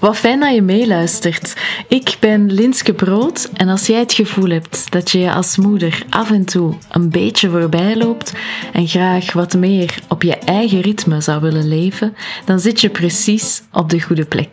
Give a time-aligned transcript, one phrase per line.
[0.00, 1.56] Wat fijn dat je meeluistert.
[1.88, 6.02] Ik ben Linske Brood en als jij het gevoel hebt dat je je als moeder
[6.10, 8.32] af en toe een beetje voorbij loopt
[8.72, 12.14] en graag wat meer op je eigen ritme zou willen leven,
[12.44, 14.50] dan zit je precies op de goede plek.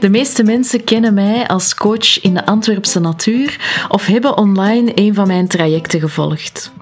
[0.00, 3.56] De meeste mensen kennen mij als coach in de Antwerpse natuur
[3.88, 6.72] of hebben online een van mijn trajecten gevolgd.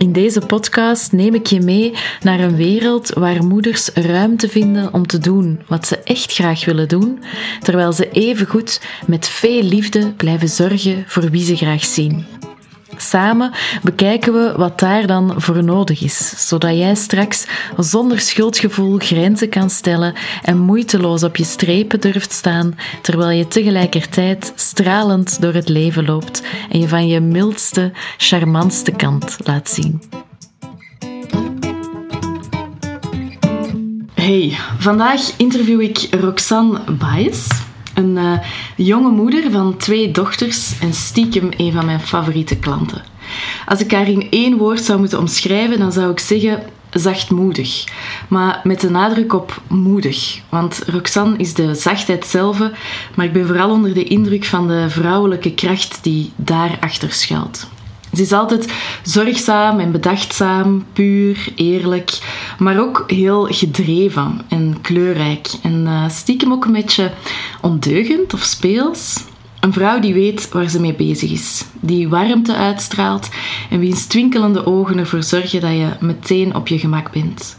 [0.00, 5.06] In deze podcast neem ik je mee naar een wereld waar moeders ruimte vinden om
[5.06, 7.22] te doen wat ze echt graag willen doen,
[7.60, 12.26] terwijl ze evengoed met veel liefde blijven zorgen voor wie ze graag zien.
[13.00, 17.46] Samen bekijken we wat daar dan voor nodig is, zodat jij straks
[17.76, 24.52] zonder schuldgevoel grenzen kan stellen en moeiteloos op je strepen durft staan, terwijl je tegelijkertijd
[24.54, 30.02] stralend door het leven loopt en je van je mildste, charmantste kant laat zien.
[34.14, 37.48] Hey, vandaag interview ik Roxanne Baes
[38.00, 38.32] een uh,
[38.76, 43.02] jonge moeder van twee dochters en stiekem een van mijn favoriete klanten.
[43.66, 47.84] Als ik haar in één woord zou moeten omschrijven, dan zou ik zeggen zachtmoedig.
[48.28, 50.40] Maar met de nadruk op moedig.
[50.48, 52.58] Want Roxanne is de zachtheid zelf,
[53.14, 57.68] maar ik ben vooral onder de indruk van de vrouwelijke kracht die daarachter schuilt.
[58.14, 58.72] Ze is altijd
[59.02, 62.18] zorgzaam en bedachtzaam, puur, eerlijk,
[62.58, 65.48] maar ook heel gedreven en kleurrijk.
[65.62, 67.12] En uh, stiekem ook een beetje
[67.60, 69.24] ondeugend of speels.
[69.60, 73.28] Een vrouw die weet waar ze mee bezig is, die warmte uitstraalt
[73.70, 77.56] en wiens twinkelende ogen ervoor zorgen dat je meteen op je gemak bent.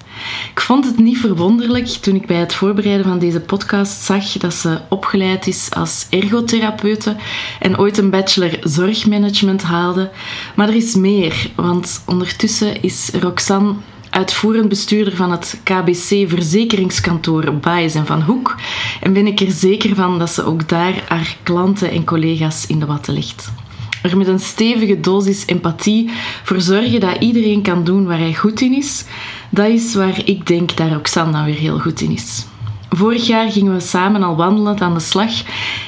[0.53, 4.53] Ik vond het niet verwonderlijk toen ik bij het voorbereiden van deze podcast zag dat
[4.53, 7.15] ze opgeleid is als ergotherapeute
[7.59, 10.09] en ooit een bachelor zorgmanagement haalde.
[10.55, 13.73] Maar er is meer, want ondertussen is Roxanne
[14.09, 18.55] uitvoerend bestuurder van het KBC Verzekeringskantoor Baes en Van Hoek
[19.01, 22.79] en ben ik er zeker van dat ze ook daar haar klanten en collega's in
[22.79, 23.51] de watten legt.
[24.01, 26.09] Er met een stevige dosis empathie
[26.43, 29.05] voor zorgen dat iedereen kan doen waar hij goed in is,
[29.49, 32.45] dat is waar ik denk dat Roxanne nou weer heel goed in is.
[32.89, 35.31] Vorig jaar gingen we samen al wandelend aan de slag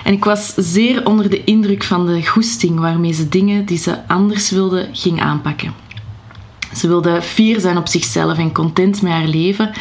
[0.04, 4.08] en ik was zeer onder de indruk van de goesting waarmee ze dingen die ze
[4.08, 5.74] anders wilde ging aanpakken.
[6.76, 9.72] Ze wilde fier zijn op zichzelf en content met haar leven,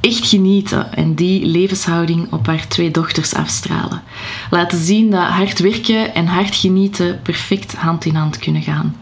[0.00, 4.02] echt genieten en die levenshouding op haar twee dochters afstralen.
[4.50, 8.96] Laten zien dat hard werken en hard genieten perfect hand in hand kunnen gaan.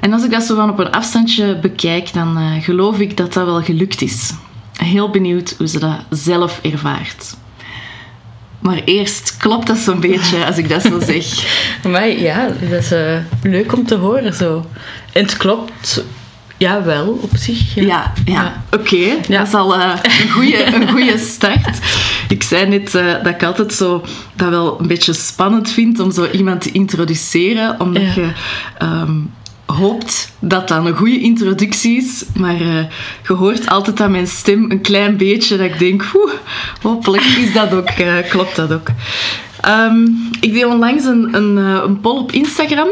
[0.00, 3.32] En als ik dat zo van op een afstandje bekijk, dan uh, geloof ik dat
[3.32, 4.32] dat wel gelukt is.
[4.76, 7.36] Heel benieuwd hoe ze dat zelf ervaart.
[8.58, 11.26] Maar eerst klopt dat zo'n beetje als ik dat zo zeg.
[11.92, 14.66] maar ja, dat is uh, leuk om te horen zo.
[15.12, 16.04] En het klopt
[16.62, 17.74] ja, wel, op zich.
[17.74, 18.62] Ja, ja, ja.
[18.70, 18.96] oké.
[18.96, 19.38] Ja.
[19.38, 21.78] Dat is al uh, een, goede, een goede start.
[22.28, 26.10] Ik zei net uh, dat ik altijd zo dat wel een beetje spannend vind om
[26.10, 28.32] zo iemand te introduceren, omdat je
[28.82, 29.30] um,
[29.66, 32.84] hoopt dat dat een goede introductie is, maar uh,
[33.26, 36.04] je hoort altijd aan mijn stem een klein beetje dat ik denk,
[36.82, 37.90] hopelijk is dat ook,
[38.28, 38.88] klopt dat ook.
[39.66, 42.88] Um, ik deed onlangs een, een, een poll op Instagram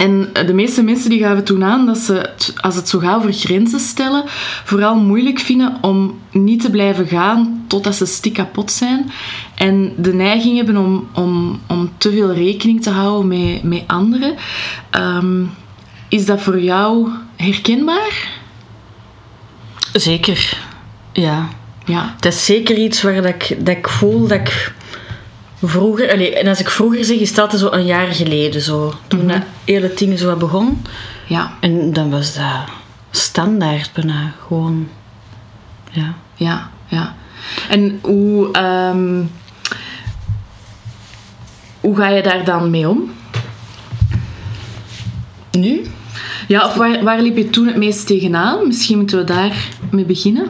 [0.00, 3.32] en de meeste mensen die gaven toen aan dat ze, als het zo gaat over
[3.32, 4.22] grenzen stellen,
[4.64, 9.10] vooral moeilijk vinden om niet te blijven gaan totdat ze stik kapot zijn.
[9.54, 14.34] En de neiging hebben om, om, om te veel rekening te houden met, met anderen.
[14.98, 15.50] Um,
[16.08, 18.28] is dat voor jou herkenbaar?
[19.92, 20.58] Zeker,
[21.12, 21.48] ja.
[21.84, 22.14] ja.
[22.20, 24.72] Dat is zeker iets waar dat ik, dat ik voel dat ik
[25.62, 28.94] vroeger, allez, en als ik vroeger zeg, is dat zo een jaar geleden zo.
[29.06, 29.38] Toen mm -hmm.
[29.38, 30.82] dat hele dingen zo begon.
[31.26, 31.52] Ja.
[31.60, 32.64] En dan was dat
[33.10, 34.88] standaard bijna gewoon.
[35.90, 36.14] Ja.
[36.34, 37.14] Ja, ja.
[37.68, 39.30] En hoe, um,
[41.80, 43.12] hoe ga je daar dan mee om?
[45.50, 45.86] Nu?
[46.48, 48.66] Ja, of waar, waar liep je toen het meest tegenaan?
[48.66, 50.46] Misschien moeten we daar mee beginnen.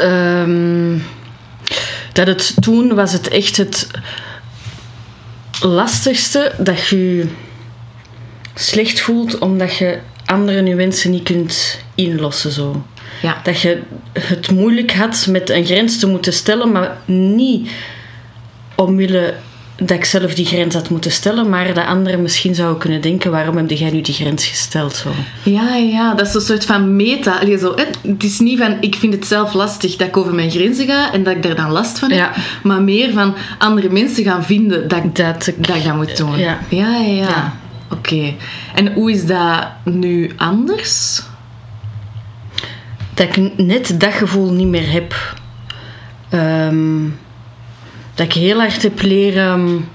[0.00, 1.02] Um,
[2.16, 3.90] dat het toen was het echt het
[5.60, 7.28] lastigste dat je je
[8.54, 12.50] slecht voelt omdat je anderen je wensen niet kunt inlossen.
[12.50, 12.84] Zo.
[13.22, 13.40] Ja.
[13.42, 13.82] Dat je
[14.12, 17.70] het moeilijk had met een grens te moeten stellen, maar niet
[18.74, 19.34] omwille
[19.76, 23.30] dat ik zelf die grens had moeten stellen, maar dat anderen misschien zouden kunnen denken:
[23.30, 24.94] waarom heb jij nu die grens gesteld?
[24.96, 25.10] Zo.
[25.42, 27.38] Ja, ja, dat is een soort van meta.
[27.38, 30.50] Allee, zo, het is niet van ik vind het zelf lastig dat ik over mijn
[30.50, 34.24] grenzen ga en dat ik daar dan last van heb, maar meer van andere mensen
[34.24, 36.38] gaan vinden dat ik dat, dat, dat moet doen.
[36.38, 37.14] Ja, ja, ja.
[37.14, 37.52] ja.
[37.90, 38.34] Oké.
[38.74, 41.22] En hoe is dat nu anders?
[43.14, 45.14] Dat ik net dat gevoel niet meer heb
[46.28, 47.04] Ehm,
[48.16, 49.88] dat ik heel hard heb leren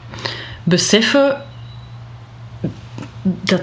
[0.63, 1.38] beseffen
[3.23, 3.62] dat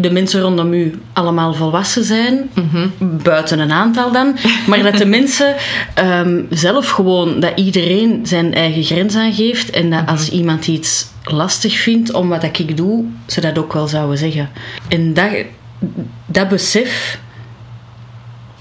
[0.00, 2.88] de mensen rondom u allemaal volwassen zijn, mhm.
[3.00, 4.36] buiten een aantal dan,
[4.68, 5.54] maar dat de mensen
[5.94, 10.36] ehm, zelf gewoon, dat iedereen zijn eigen grens aangeeft en dat als mhm.
[10.36, 14.50] iemand iets lastig vindt om wat ik doe, ze dat ook wel zouden zeggen.
[14.88, 15.30] En dat,
[16.26, 17.20] dat besef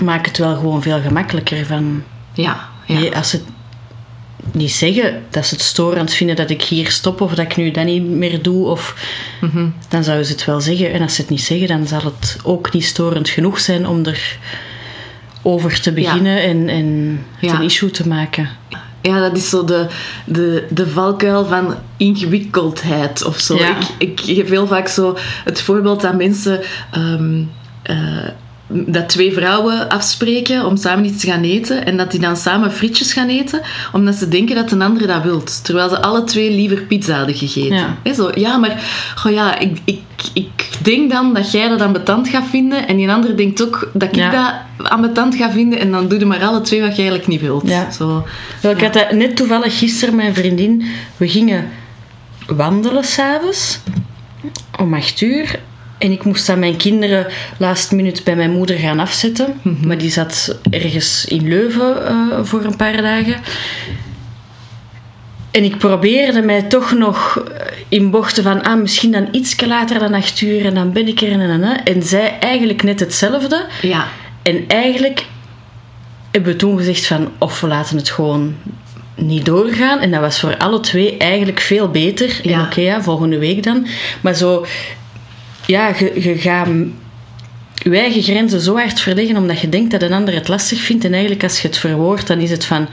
[0.03, 2.03] maakt het wel gewoon veel gemakkelijker van...
[2.33, 3.09] Ja, ja.
[3.09, 3.43] als het
[4.51, 7.71] niet zeggen dat ze het storend vinden dat ik hier stop of dat ik nu
[7.71, 8.67] dat niet meer doe.
[8.67, 8.95] Of,
[9.41, 9.67] mhm.
[9.89, 10.93] Dan zouden ze het wel zeggen.
[10.93, 14.05] En als ze het niet zeggen, dan zal het ook niet storend genoeg zijn om
[14.05, 14.37] er
[15.41, 18.49] over te beginnen en, en het een issue te maken.
[19.01, 19.87] Ja, dat is zo de,
[20.25, 23.55] de, de valkuil van ingewikkeldheid of zo.
[23.55, 26.61] Ik, ik geef heel vaak zo het voorbeeld aan mensen.
[26.91, 27.43] Ehm,
[27.81, 28.27] eh,
[28.67, 32.71] dat twee vrouwen afspreken om samen iets te gaan eten en dat die dan samen
[32.71, 35.63] frietjes gaan eten, omdat ze denken dat een andere dat wilt.
[35.63, 37.97] Terwijl ze alle twee liever pizza hadden gegeten.
[38.03, 38.83] Ja, zo, ja maar
[39.15, 40.01] goh, ja, ik, ik,
[40.33, 44.15] ik denk dan dat jij dat ambetant gaat vinden en die andere denkt ook dat
[44.15, 44.53] ik dat
[44.89, 47.67] ambetant ga vinden en dan doe je maar alle twee wat je eigenlijk niet wilt.
[47.67, 47.91] Ja.
[47.91, 48.25] Zo,
[48.61, 50.85] ik had dat net toevallig gisteren, mijn vriendin,
[51.17, 51.69] we gingen
[52.47, 53.79] wandelen s'avonds
[54.79, 55.59] om acht uur
[56.05, 59.59] en ik moest dan mijn kinderen last minute bij mijn moeder gaan afzetten.
[59.61, 59.87] Mhm.
[59.87, 63.35] Maar die zat ergens in Leuven uh, voor een paar dagen.
[65.51, 67.43] En ik probeerde mij toch nog
[67.89, 71.21] in bochten van ah, misschien dan iets later dan acht uur en dan ben ik
[71.21, 71.83] er en en en.
[71.83, 73.65] En zij eigenlijk net hetzelfde.
[73.81, 74.07] Ja.
[74.41, 75.25] En eigenlijk
[76.31, 78.55] hebben we toen gezegd van of we laten het gewoon
[79.15, 79.99] niet doorgaan.
[79.99, 82.39] En dat was voor alle twee eigenlijk veel beter.
[82.43, 82.59] Ja.
[82.59, 83.87] En oké, ja, volgende week dan.
[84.21, 84.65] Maar zo
[85.67, 86.67] ja, je, je gaat
[87.91, 91.05] je eigen grenzen zo hard verleggen omdat je denkt dat een ander het lastig vindt.
[91.05, 92.87] En eigenlijk als je het verwoordt, dan is het van...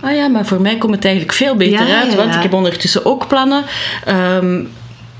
[0.00, 2.14] Ah ja, maar voor mij komt het eigenlijk veel beter uit.
[2.14, 3.64] Want ik heb ondertussen ook plannen.
[4.04, 4.64] Ehm,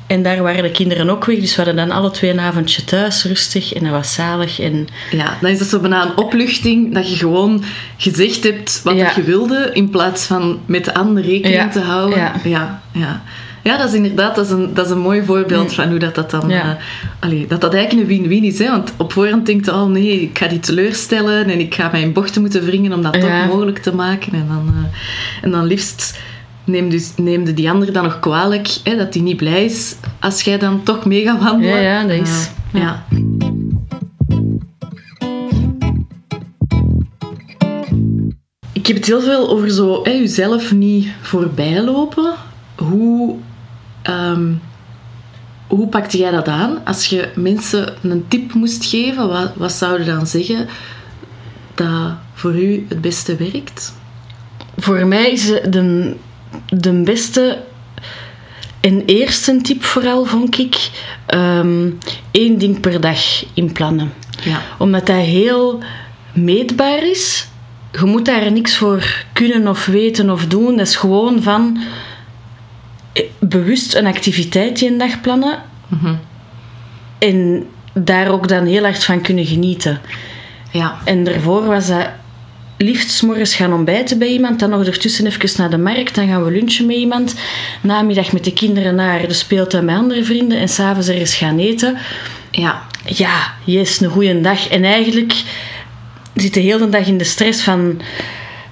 [0.06, 1.38] en daar waren de kinderen ook weg.
[1.38, 3.72] Dus we hadden dan alle twee een avondje thuis, rustig.
[3.72, 4.60] En dat was zalig.
[4.60, 4.88] En...
[5.10, 7.64] Ja, dan is het zo bijna een opluchting dat je gewoon
[7.96, 9.70] gezegd hebt wat je wilde.
[9.72, 12.32] In plaats van met de ander rekening te houden.
[12.44, 12.82] ja.
[12.92, 13.22] ja.
[13.62, 15.74] Ja, dat is inderdaad dat is een, dat is een mooi voorbeeld mm.
[15.74, 16.48] van hoe dat, dat dan...
[16.48, 16.78] Ja.
[17.28, 18.58] Uh, dat dat eigenlijk een win-win is.
[18.58, 18.70] Hè?
[18.70, 22.12] Want op voorhand denkt je, oh nee, ik ga die teleurstellen en ik ga mijn
[22.12, 24.32] bochten moeten wringen om dat toch mogelijk te maken.
[24.32, 24.84] En dan, uh,
[25.42, 26.18] en dan liefst
[26.64, 30.42] neemde, dus, neemde die ander dan nog kwalijk hè, dat hij niet blij is als
[30.42, 31.80] jij dan toch mee gaat wandelen.
[31.80, 32.50] Ja, ja dat is...
[32.72, 33.04] Uh, ja.
[38.72, 42.34] Ik heb het heel veel over zo hè, jezelf niet voorbij lopen.
[42.74, 43.36] Hoe
[44.08, 44.60] Um,
[45.66, 46.84] hoe pakte jij dat aan?
[46.84, 50.66] Als je mensen een tip moest geven, wat, wat zou je dan zeggen
[51.74, 53.94] dat voor u het beste werkt?
[54.76, 56.16] Voor mij is de,
[56.66, 57.58] de beste
[58.80, 60.90] en eerste tip vooral, vond ik,
[61.34, 61.98] um,
[62.30, 64.12] één ding per dag inplannen.
[64.42, 64.62] Ja.
[64.78, 65.82] Omdat dat heel
[66.32, 67.48] meetbaar is.
[67.92, 70.76] Je moet daar niks voor kunnen of weten of doen.
[70.76, 71.78] Dat is gewoon van
[73.38, 75.62] bewust een activiteit een dag plannen.
[75.88, 76.14] Mhm.
[77.18, 80.00] En daar ook dan heel hard van kunnen genieten.
[80.72, 80.98] Ja.
[81.04, 82.08] En daarvoor was dat
[82.78, 86.44] liefst morgens gaan ontbijten bij iemand, dan nog ertussen even naar de markt, dan gaan
[86.44, 87.34] we lunchen met iemand,
[87.80, 91.96] namiddag met de kinderen naar de speeltuin met andere vrienden en s'avonds ergens gaan eten.
[92.50, 92.82] Ja.
[93.04, 94.68] Ja, yes, een goede dag.
[94.68, 95.42] En eigenlijk
[96.34, 98.00] zit de hele dag in de stress van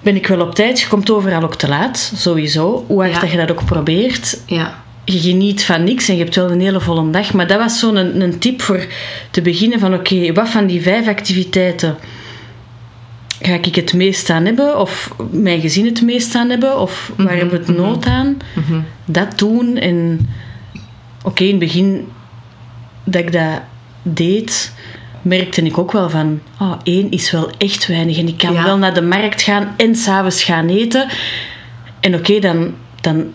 [0.06, 0.80] ben ik wel op tijd.
[0.80, 2.84] Je komt overal ook te laat, sowieso.
[2.86, 4.40] Hoe hard dat je dat ook probeert.
[4.46, 4.82] Ja.
[5.04, 7.32] Je geniet van niks en je hebt wel een hele volle dag.
[7.32, 8.86] Maar dat was zo'n een, een, tip voor
[9.30, 9.94] te beginnen van...
[9.94, 11.96] Oké, wat van die vijf activiteiten
[13.40, 14.78] ga ik het meest aan hebben?
[14.80, 16.80] Of mijn gezin het meest aan hebben?
[16.80, 17.86] Of waar mhm, hebben we het mhm.
[17.86, 18.36] nood aan?
[18.54, 18.80] Mhm.
[19.04, 19.76] Dat doen.
[19.76, 20.28] En
[21.22, 22.08] oké, in het begin
[23.04, 23.60] dat ik dat
[24.02, 24.72] deed
[25.26, 28.18] merkte ik ook wel van, oh, één is wel echt weinig.
[28.18, 31.08] En ik kan wel naar de markt gaan en s'avonds gaan eten.
[32.00, 33.26] En oké, dan, dan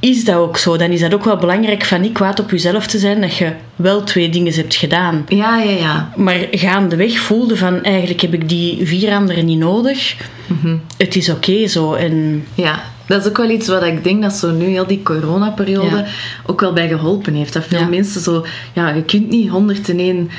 [0.00, 0.76] is dat ook zo.
[0.76, 3.52] Dan is dat ook wel belangrijk van niet kwaad op jezelf te zijn dat je
[3.76, 5.24] wel twee dingen hebt gedaan.
[5.28, 6.12] Ja, ja, ja.
[6.16, 10.16] Maar gaandeweg voelde van eigenlijk heb ik die vier anderen niet nodig.
[10.46, 10.76] Mhm.
[10.96, 11.94] Het is oké zo.
[11.94, 12.44] En...
[12.54, 16.04] Ja, dat is ook wel iets wat ik denk dat zo nu heel die coronaperiode
[16.46, 17.52] ook wel bij geholpen heeft.
[17.52, 20.30] Dat veel mensen zo, ja, je kunt niet 101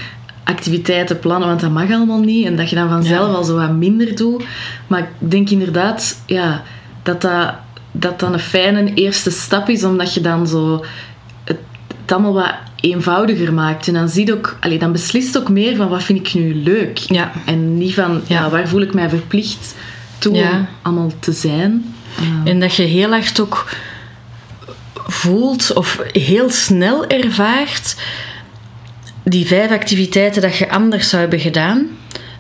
[0.50, 2.46] activiteiten plannen, want dat mag allemaal niet.
[2.46, 4.44] En dat je dan vanzelf al zo wat minder doet.
[4.88, 6.64] Maar ik denk inderdaad ja,
[7.04, 7.54] dat, dat
[7.92, 10.86] dat dan een fijne eerste stap is, omdat je dan zo
[11.44, 11.58] het,
[12.02, 13.88] het allemaal wat eenvoudiger maakt.
[13.88, 16.98] En dan, ziet ook, allez, dan beslist ook meer van wat vind ik nu leuk.
[16.98, 17.32] Ja.
[17.46, 18.50] En niet van ja.
[18.50, 19.76] waar voel ik mij verplicht
[20.18, 21.94] toe allemaal te zijn.
[22.44, 23.70] En dat je heel hard ook
[25.08, 27.96] voelt of heel snel ervaart
[29.30, 31.88] die vijf activiteiten dat je anders zou hebben gedaan.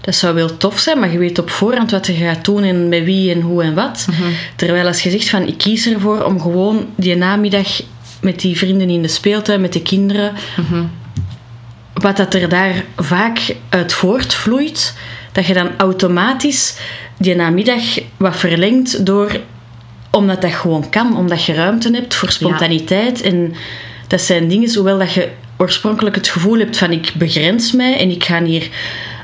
[0.01, 2.89] Dat zou wel tof zijn, maar je weet op voorhand wat je gaat doen en
[2.89, 4.05] met wie en hoe en wat.
[4.09, 4.29] Mhm.
[4.55, 7.81] Terwijl als je zegt van ik kies ervoor om gewoon die namiddag
[8.21, 10.83] met die vrienden in de speeltuin, met de kinderen, mhm.
[11.93, 14.93] wat dat er daar vaak uit voortvloeit,
[15.31, 16.77] dat je dan automatisch
[17.17, 17.83] die namiddag
[18.17, 19.39] wat verlengt door
[20.11, 23.21] omdat dat gewoon kan, omdat je ruimte hebt voor spontaniteit.
[23.21, 23.53] En
[24.07, 25.29] dat zijn dingen, zowel dat je
[25.61, 28.69] oorspronkelijk het gevoel hebt van ik begrens mij en ik ga hier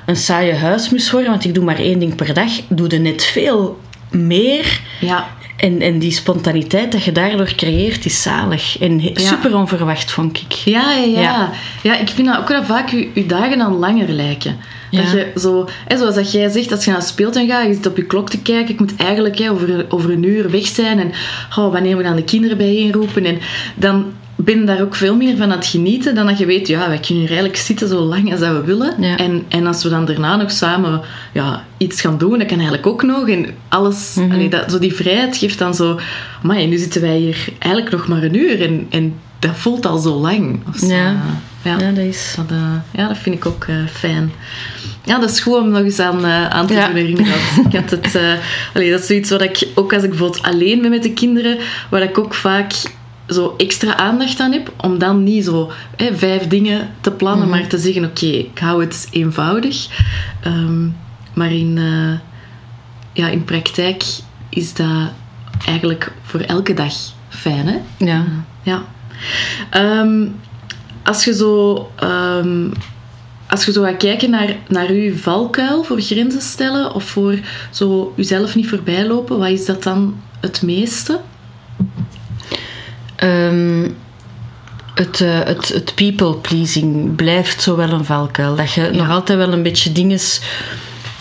[0.05, 3.23] een saaie huismus worden, want ik doe maar één ding per dag, doe je net
[3.23, 3.79] veel
[4.11, 4.81] meer.
[4.99, 5.27] Ja.
[5.55, 8.79] En, en die spontaniteit dat je daardoor creëert, is zalig.
[8.79, 10.51] En super onverwacht, vond ik.
[10.51, 11.51] Ja, ja, ja.
[11.83, 11.97] ja.
[11.97, 14.57] ik vind dat ook wel vaak je, je dagen dan langer lijken.
[14.91, 17.85] Dat je zo, hè, zoals dat jij zegt, als je naar speeltuin gaat, je zit
[17.85, 20.99] op je klok te kijken, ik moet eigenlijk hè, over, over een uur weg zijn
[20.99, 21.11] en
[21.57, 23.25] oh, wanneer we dan de kinderen bijeenroepen.
[23.25, 23.39] En
[23.75, 26.87] dan ben daar ook veel meer van aan het genieten dan dat je weet, ja,
[26.87, 29.17] wij kunnen hier eigenlijk zitten zo lang als dat we willen.
[29.17, 31.01] En, en als we dan daarna nog samen
[31.33, 33.29] ja, iets gaan doen, dat kan eigenlijk ook nog.
[33.29, 35.99] En alles, mm dat, zo die vrijheid geeft dan zo,
[36.43, 39.97] maar nu zitten wij hier eigenlijk nog maar een uur en, en dat voelt al
[39.97, 40.59] zo lang.
[40.81, 41.15] Ja.
[41.61, 42.33] Ja, dat, is...
[42.35, 44.31] dat, uh, ja, dat vind ik ook uh, fijn.
[45.03, 46.87] Ja, dat is goed om nog eens aan, uh, aan te ja.
[46.87, 47.33] doen herinneren.
[47.69, 48.19] ik had het,
[48.73, 51.57] allee, dat is zoiets wat ik, ook als ik bijvoorbeeld alleen ben met de kinderen,
[51.89, 52.73] waar ik ook vaak
[53.27, 57.57] zo extra aandacht aan heb, om dan niet zo hè, vijf dingen te plannen, mhm.
[57.57, 59.87] maar te zeggen, oké, ik hou het eenvoudig.
[60.45, 60.95] Um,
[61.33, 61.79] maar in,
[63.13, 64.03] ja, in praktijk
[64.49, 65.11] is dat
[65.65, 66.93] eigenlijk voor elke dag
[67.29, 67.77] fijn, hè?
[67.97, 68.25] Ja.
[68.63, 68.83] ja.
[70.01, 70.35] Um,
[71.03, 72.71] als je zo, um,
[73.49, 77.39] als je zo gaat kijken naar, naar uw valkuil voor grenzen stellen of voor
[77.71, 81.19] zo jezelf niet voorbij lopen, wat is dat dan het meeste?
[83.23, 83.95] Um,
[84.93, 88.55] het, uh, het, het people-pleasing blijft zo wel een valkuil.
[88.55, 90.19] Dat je nog altijd wel een beetje dingen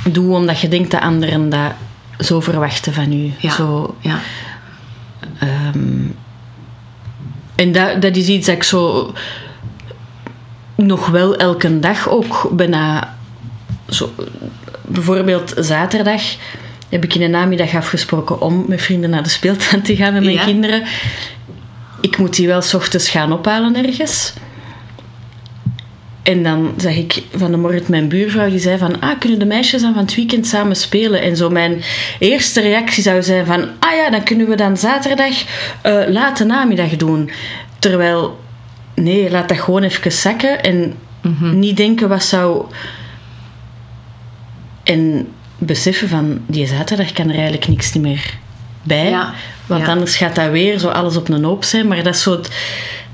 [0.09, 1.73] doet omdat je denkt dat anderen dat
[2.19, 3.33] zo verwachten van u.
[3.39, 3.51] Ja.
[3.51, 4.21] Zo, ja.
[5.75, 6.17] Um,
[7.55, 9.13] en dat, dat is iets dat ik zo
[10.75, 13.15] nog wel elke dag ook bijna
[13.89, 14.13] zo,
[14.83, 16.23] bijvoorbeeld zaterdag
[16.89, 20.25] heb ik in de namiddag afgesproken om met vrienden naar de speeltuin te gaan met
[20.25, 20.83] mijn kinderen.
[22.05, 24.33] Ik moet die wel s ochtends gaan ophalen ergens.
[26.23, 29.45] En dan zag ik van de morgen mijn buurvrouw die zei van ah, kunnen de
[29.45, 31.21] meisjes dan van het weekend samen spelen?
[31.21, 31.83] En zo mijn
[32.19, 35.45] eerste reactie zou zijn van ah ja, dan kunnen we dan zaterdag
[35.87, 37.31] uh, late namiddag doen.
[37.79, 38.41] Terwijl
[38.95, 41.59] nee, laat dat gewoon even zakken en mhm.
[41.59, 42.65] niet denken wat zou.
[44.83, 48.43] En beseffen van die zaterdag kan er eigenlijk niks meer
[48.85, 49.17] bij.
[49.67, 51.89] want anders gaat dat weer zo alles op een hoop zijn.
[51.89, 52.41] Maar dat zo.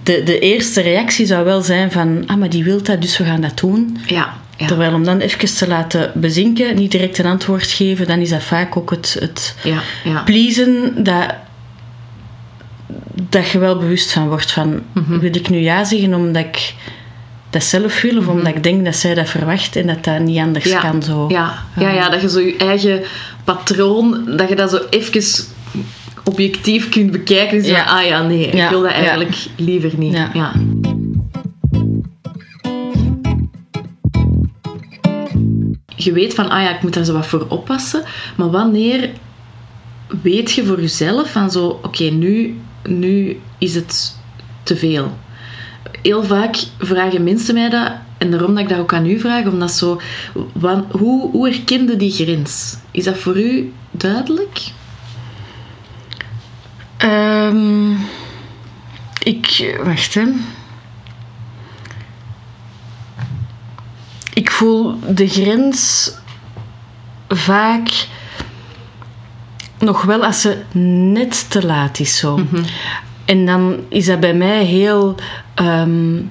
[0.03, 3.25] de, de eerste reactie zou wel zijn van, ah, maar die wil dat, dus we
[3.25, 3.99] gaan dat doen.
[4.07, 4.39] Ja.
[4.61, 4.67] Ja.
[4.67, 8.43] Terwijl om dan even te laten bezinken, niet direct een antwoord geven, dan is dat
[8.43, 10.23] vaak ook het, het ja, ja.
[10.23, 11.35] pleasen dat
[13.29, 15.19] dat je wel bewust van wordt van mhm.
[15.19, 16.75] wil ik nu ja zeggen omdat ik
[17.51, 18.37] dat zelf wil of mhm.
[18.37, 21.29] omdat ik denk dat zij dat verwacht en dat dat niet anders kan zo.
[21.29, 21.65] Ja.
[21.77, 23.03] Ja, ja, dat je zo je eigen
[23.45, 25.23] patroon, dat je dat zo even
[26.25, 30.13] objectief kunt bekijken en zeggen, ah ja, nee, ik wil dat eigenlijk liever niet.
[30.33, 30.53] Ja.
[35.97, 38.03] Je weet van, ah ja, ik moet daar zo wat voor oppassen,
[38.37, 39.11] maar wanneer
[40.23, 42.57] weet je voor jezelf van zo, oké, nu
[42.89, 44.17] nu is het
[44.63, 45.19] te veel.
[46.03, 49.47] Heel vaak vragen mensen mij dat, en daarom dat ik dat ook aan u vraag,
[49.47, 50.01] omdat zo,
[50.91, 52.77] hoe, hoe herkende die grens?
[52.91, 54.61] Is dat voor u duidelijk?
[57.05, 57.99] Um,
[59.23, 60.25] ik, wacht hè.
[64.35, 66.11] Ik voel de grens
[67.29, 68.07] vaak
[69.79, 72.37] nog wel als ze net te laat is zo.
[72.37, 72.65] Mhm.
[73.25, 75.15] En dan is dat bij mij heel...
[75.55, 76.23] Ehm,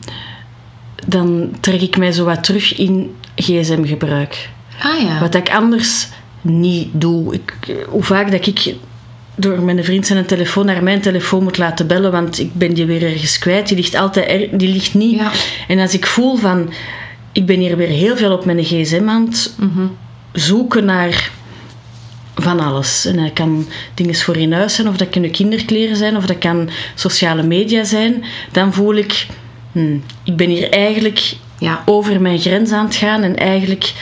[1.07, 4.49] dan trek ik mij zo wat terug in gsm-gebruik.
[4.81, 5.19] Ah ja.
[5.19, 6.07] Wat ik anders
[6.41, 7.33] niet doe.
[7.33, 7.53] Ik,
[7.87, 8.75] hoe vaak dat ik
[9.39, 12.85] door mijn vriend zijn telefoon naar mijn telefoon moet laten bellen, want ik ben die
[12.85, 13.67] weer ergens kwijt.
[13.67, 15.19] Die ligt altijd er, die ligt niet.
[15.19, 15.31] Ja.
[15.67, 16.73] En als ik voel van,
[17.31, 19.85] ik ben hier weer heel veel op mijn gsm aan het mhm.
[20.33, 21.31] zoeken naar
[22.35, 23.05] van alles.
[23.05, 26.37] En dat kan dingen voor in huis zijn, of dat kunnen kinderkleren zijn, of dat
[26.37, 28.23] kan sociale media zijn.
[28.51, 29.27] Dan voel ik,
[29.71, 31.83] hmm, ik ben hier eigenlijk ja.
[31.85, 33.93] over mijn grens aan het gaan en eigenlijk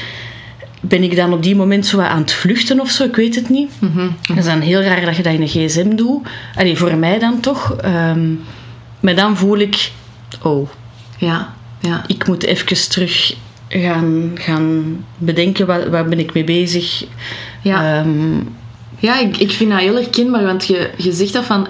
[0.88, 3.04] ben ik dan op die moment zo aan het vluchten of zo?
[3.04, 3.72] Ik weet het niet.
[3.80, 6.28] Mm Dat is dan heel raar dat je dat in een gsm doet.
[6.56, 7.76] Allee, voor mij dan toch.
[7.76, 8.34] Ehm,
[9.00, 9.92] maar dan voel ik...
[10.42, 10.70] Oh.
[11.18, 12.04] Ja, ja.
[12.08, 13.36] Ik moet even terug
[13.68, 15.66] gaan, gaan bedenken.
[15.66, 17.06] Waar, waar ben ik mee bezig?
[17.62, 18.00] Ja.
[18.00, 18.40] Ehm,
[19.00, 21.68] ja, ik, ik vind dat heel herkenbaar, want je, je zegt dat van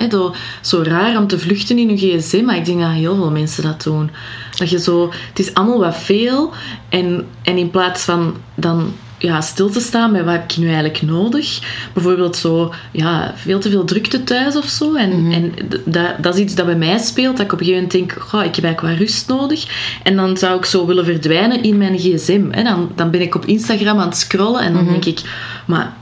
[0.61, 3.63] zo raar om te vluchten in je gsm, maar ik denk dat heel veel mensen
[3.63, 4.09] dat doen.
[4.55, 6.53] Dat je zo, het is allemaal wat veel
[6.89, 10.65] en, en in plaats van dan ja, stil te staan bij wat heb ik nu
[10.65, 11.59] eigenlijk nodig.
[11.93, 14.95] Bijvoorbeeld zo, ja, veel te veel drukte thuis of zo.
[14.95, 15.31] En, mhm.
[15.31, 15.53] en
[15.85, 18.23] dat, dat is iets dat bij mij speelt, dat ik op een gegeven moment denk,
[18.23, 19.65] goh, ik heb eigenlijk wat rust nodig.
[20.03, 22.45] En dan zou ik zo willen verdwijnen in mijn gsm.
[22.51, 22.63] Hè.
[22.63, 24.91] Dan, dan ben ik op Instagram aan het scrollen en dan mhm.
[24.91, 25.21] denk ik,
[25.65, 25.93] maar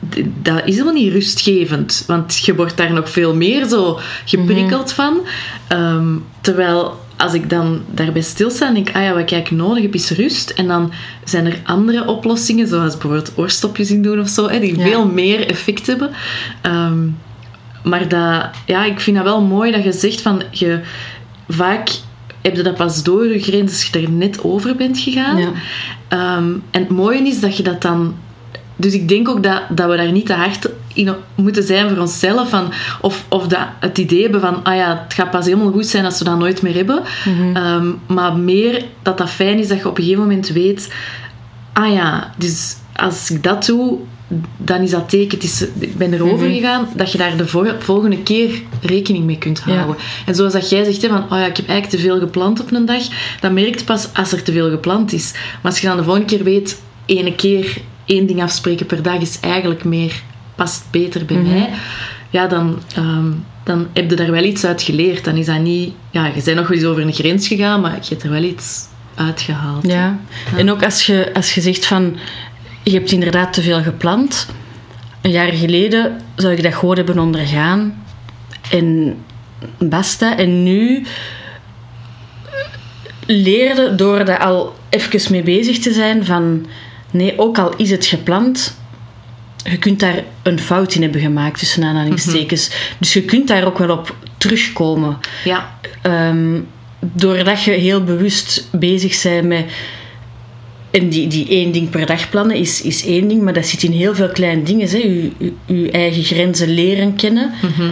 [0.42, 2.04] dat is helemaal niet rustgevend.
[2.08, 4.96] Want je wordt daar nog veel meer zo geprikkeld mhm.
[4.96, 5.20] van.
[5.68, 9.94] Ehm, terwijl als ik dan daarbij stilsta en denk, ah ja, wat ik nodig heb
[9.94, 10.50] is rust.
[10.50, 10.92] En dan
[11.24, 15.48] zijn er andere oplossingen, zoals bijvoorbeeld oorstopjes in doen of zo, hè, die veel meer
[15.50, 16.12] effect hebben.
[16.62, 17.08] Ehm,
[17.84, 20.80] maar dat, ja, ik vind dat wel mooi dat je zegt van, je,
[21.48, 21.90] vaak
[22.42, 25.38] heb je dat pas door je grens als je er net over bent gegaan.
[25.38, 25.52] Ja.
[26.08, 28.16] Ehm, en het mooie is dat je dat dan
[28.76, 31.98] dus ik denk ook dat, dat we daar niet te hard in moeten zijn voor
[31.98, 32.50] onszelf.
[32.50, 35.86] Van, of of dat, het idee hebben van, ah ja, het gaat pas helemaal goed
[35.86, 37.02] zijn als we dat nooit meer hebben.
[37.26, 37.56] Mhm.
[37.56, 40.94] Ehm, maar meer dat dat fijn is dat je op een gegeven moment weet,
[41.74, 43.98] ah ja, dus als ik dat doe,
[44.58, 47.48] dan is dat teken, het is, ik ben erover mm gegaan, dat je daar de
[47.80, 49.96] volgende keer rekening mee kunt houden.
[50.26, 52.62] En zoals dat jij zegt, hè, van, oh ja, ik heb eigenlijk te veel gepland
[52.62, 53.04] op een dag,
[53.40, 55.32] dan merkt pas als er te veel gepland is.
[55.34, 59.22] Maar als je dan de volgende keer weet, ene keer één ding afspreken per dag
[59.22, 60.22] is eigenlijk meer,
[60.56, 61.50] past beter bij mhm.
[61.50, 61.70] mij.
[62.30, 63.32] Ja, dan, ehm,
[63.64, 65.24] dan heb je daar wel iets uit geleerd.
[65.24, 65.94] Dan is dat niet...
[66.12, 68.44] Ja, je bent nog wel eens over een grens gegaan, maar je hebt er wel
[68.44, 69.88] iets uitgehaald.
[69.88, 70.20] Ja.
[70.58, 72.18] En ook als je, als je zegt van...
[72.84, 74.48] Je hebt inderdaad te veel gepland.
[75.22, 78.04] Een jaar geleden zou ik dat gewoon hebben ondergaan.
[78.72, 79.18] En
[79.78, 80.38] basta.
[80.38, 81.06] En nu
[83.26, 86.66] leerde door daar al even mee bezig te zijn van
[87.16, 88.78] Nee, ook al is het gepland,
[89.64, 92.68] je kunt daar een fout in hebben gemaakt, tussen aanhalingstekens.
[92.68, 92.78] Mhm.
[93.00, 95.18] Dus je kunt daar ook wel op terugkomen.
[95.44, 95.80] Ja.
[96.04, 96.68] Um,
[97.00, 99.66] doordat je heel bewust bezig bent met...
[100.92, 103.84] En die, die één ding per dag plannen is, is één ding, maar dat zit
[103.84, 104.90] in heel veel kleine dingen.
[104.90, 104.98] Hè.
[104.98, 105.32] Je,
[105.66, 107.54] je, eigen grenzen leren kennen.
[107.62, 107.92] Mhm.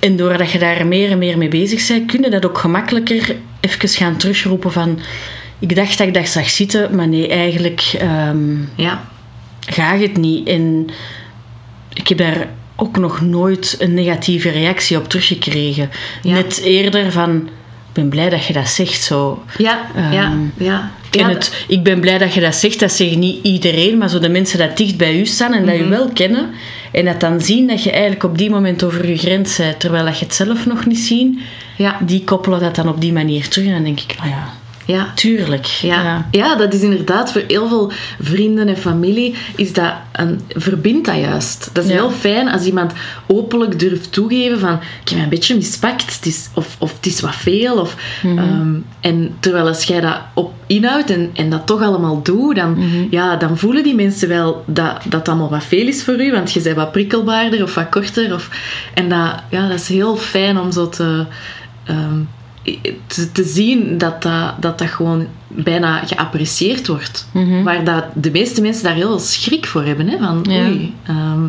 [0.00, 3.36] En doordat je daar meer en meer mee bezig bent, kun je dat ook gemakkelijker
[3.60, 4.98] even gaan terugroepen van
[5.58, 9.04] ik dacht dat ik dat zag zitten, maar nee, eigenlijk um, ja.
[9.60, 10.48] gaat het niet.
[10.48, 10.86] En
[11.92, 15.90] ik heb daar ook nog nooit een negatieve reactie op teruggekregen.
[16.22, 17.36] Net eerder van,
[17.88, 19.42] ik ben blij dat je dat zegt zo.
[19.56, 20.90] Ja, ja, ehm, ja.
[21.10, 24.18] En het, ik ben blij dat je dat zegt, dat zegt niet iedereen, maar zo
[24.18, 25.90] de mensen dat dicht bij u staan en dat je mhm.
[25.90, 26.50] wel kennen.
[26.92, 30.04] En dat dan zien dat je eigenlijk op die moment over je grens bent, terwijl
[30.04, 31.38] dat je het zelf nog niet ziet.
[31.76, 31.98] Ja.
[32.00, 34.48] Die koppelen dat dan op die manier terug en dan denk ik, oh ja,
[34.88, 35.12] ja.
[35.14, 35.64] Tuurlijk.
[35.66, 36.26] Ja.
[36.30, 36.56] ja.
[36.56, 41.70] dat is inderdaad voor heel veel vrienden en familie is dat een, verbindt dat juist.
[41.72, 42.92] Dat is heel fijn als iemand
[43.26, 47.20] openlijk durft toegeven van ik heb een beetje mispakt het is, of, of het is
[47.20, 47.80] wat veel.
[47.80, 48.38] Of, mhm.
[48.38, 52.72] ehm, en terwijl als jij dat op inhoudt en, en dat toch allemaal doet, dan,
[52.72, 53.06] mhm.
[53.10, 56.52] ja, dan voelen die mensen wel dat dat allemaal wat veel is voor u, want
[56.52, 58.34] je bent wat prikkelbaarder of wat korter.
[58.34, 58.50] Of,
[58.94, 61.26] en dat, ja, dat is heel fijn om zo te...
[61.84, 62.20] Ehm,
[63.32, 67.28] te, zien dat dat, dat dat gewoon bijna geapprecieerd wordt.
[67.32, 67.62] Mhm.
[67.62, 70.08] Waar dat de meeste mensen daar heel veel schrik voor hebben.
[70.08, 70.18] Hè?
[70.18, 71.48] Van, oei, ehm,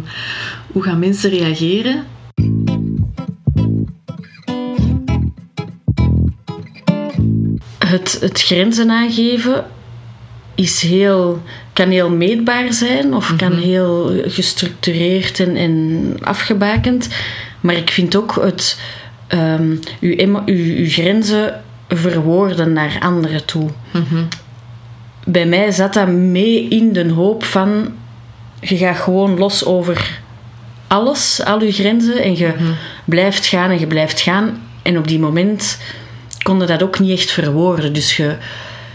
[0.71, 2.03] hoe gaan mensen reageren?
[7.77, 9.65] Het, het grenzen aangeven
[10.55, 11.41] is heel,
[11.73, 13.61] kan heel meetbaar zijn of kan mhm.
[13.61, 17.07] heel gestructureerd en, en afgebakend.
[17.61, 18.79] Maar ik vind ook het
[19.33, 23.69] um, uw, uw, grenzen verwoorden naar anderen toe.
[23.91, 24.23] Mhm.
[25.25, 27.93] Bij mij zat dat mee in de hoop van
[28.59, 30.19] je gaat gewoon los over
[30.87, 32.71] alles, al je grenzen en je mhm.
[33.05, 34.61] blijft gaan en je blijft gaan.
[34.81, 35.79] En op die moment
[36.41, 37.93] kon je dat ook niet echt verwoorden.
[37.93, 38.35] Dus je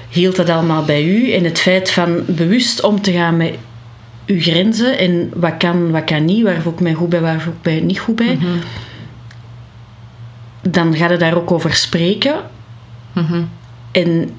[0.08, 1.32] hield dat allemaal bij u.
[1.32, 3.54] En het feit van bewust om te gaan met
[4.26, 7.40] uw grenzen en wat kan, wat kan niet, waar voel ik mij goed bij, waar
[7.40, 8.34] voel ik mij niet goed bij.
[8.40, 8.58] Mhm
[10.68, 12.34] dan ga je daar ook over spreken.
[13.12, 13.42] Mhm.
[13.92, 14.30] En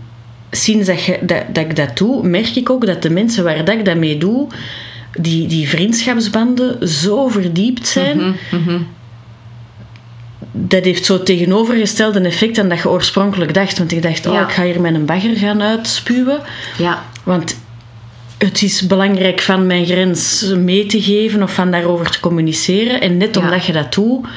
[0.51, 3.65] sinds dat, je, dat, dat, ik dat doe, merk ik ook dat de mensen waar
[3.65, 4.47] dat ik dat mee doe,
[5.19, 8.17] die, die vriendschapsbanden zo verdiept zijn.
[8.17, 8.81] Mhm, mhm.
[10.51, 13.77] Dat heeft zo tegenovergesteld een effect aan dat je oorspronkelijk dacht.
[13.77, 16.39] Want ik dacht, oh, ik ga hier met een bagger gaan uitspuwen.
[16.77, 17.03] Ja.
[17.23, 17.57] Want
[18.38, 23.01] het is belangrijk van mijn grens mee te geven of van daarover te communiceren.
[23.01, 24.27] En net omdat je dat doet,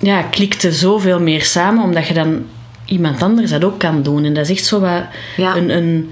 [0.00, 2.44] ja, klikt er zoveel meer samen, omdat je dan
[2.84, 4.24] iemand anders dat ook kan doen.
[4.24, 5.02] En dat is echt zo wat
[5.36, 6.10] een, een,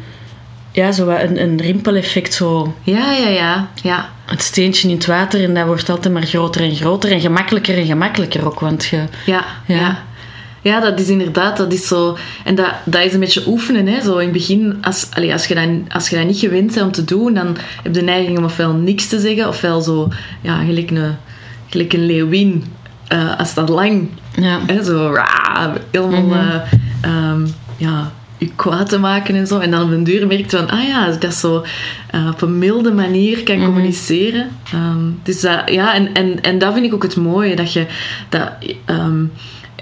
[0.72, 2.34] ja, zo wat een, een rimpeleffect.
[2.34, 2.74] Zo.
[2.82, 4.08] Ja, ja, ja, ja.
[4.24, 7.78] Het steentje in het water en dat wordt altijd maar groter en groter en gemakkelijker
[7.78, 8.60] en gemakkelijker ook.
[8.60, 10.02] Want je, ja, ja.
[10.62, 10.80] ja.
[10.80, 12.16] dat is inderdaad, dat is zo.
[12.44, 13.86] En dat, dat is een beetje oefenen.
[13.86, 14.00] Hè.
[14.00, 16.86] Zo in het begin, als, allez, als, je dat, als je dat niet gewend bent
[16.86, 20.08] om te doen, dan heb je de neiging om ofwel niks te zeggen, ofwel zo,
[20.40, 21.16] ja, gelijk een,
[21.68, 22.64] gelijk een leeuwin.
[23.14, 24.60] Uh, als dat lang, ja.
[24.66, 26.70] hè, zo, rah, helemaal, mm -hmm.
[27.04, 29.58] uh, um, ja, je kwaad te maken en zo.
[29.58, 31.64] En dan op een duur merkt van, ah ja, dat zo
[32.14, 34.48] uh, op een milde manier kan mm communiceren.
[34.74, 37.86] Um, dus dat, ja, en, en, en dat vind ik ook het mooie, dat je,
[38.28, 38.52] dat,
[38.86, 39.32] um,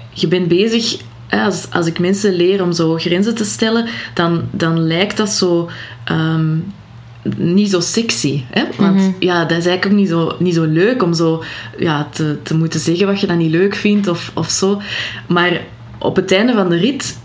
[0.09, 0.97] je bent bezig
[1.29, 5.69] als, als ik mensen leer om zo grenzen te stellen, dan, dan lijkt dat zo
[6.11, 6.73] um,
[7.37, 8.43] niet zo sexy.
[8.49, 8.63] Hè?
[8.77, 9.15] Want mm -hmm.
[9.19, 11.43] ja, dat is eigenlijk ook niet zo, niet zo leuk om zo
[11.77, 14.81] ja, te, te moeten zeggen wat je dan niet leuk vindt of, of zo.
[15.27, 15.61] Maar
[15.97, 17.17] op het einde van de rit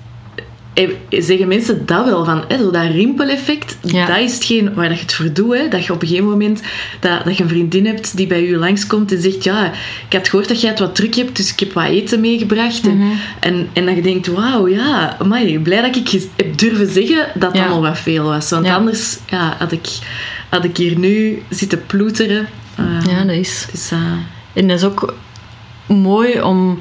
[1.11, 4.07] zeggen mensen dat wel van hè, zo dat rimpeleffect ja.
[4.07, 6.29] dat is hetgeen waar dat je het voor doet hè, dat je op een gegeven
[6.29, 6.63] moment
[7.01, 9.73] dat, dat je een vriendin hebt die bij je langskomt en zegt ja
[10.09, 12.87] ik had gehoord dat jij het wat druk hebt dus ik heb wat eten meegebracht
[12.87, 13.21] en, mm -hmm.
[13.41, 17.55] en, en, dat je denkt wauw ja amai, blij dat ik heb durven zeggen dat
[17.55, 17.61] ja.
[17.61, 18.75] allemaal wat veel was want ja.
[18.75, 19.89] anders ja, had, ik,
[20.49, 22.49] had ik hier nu zitten ploeteren
[22.81, 23.99] uh, ja dat is dus, uh,
[24.53, 25.15] en dat is ook
[25.87, 26.79] mooi om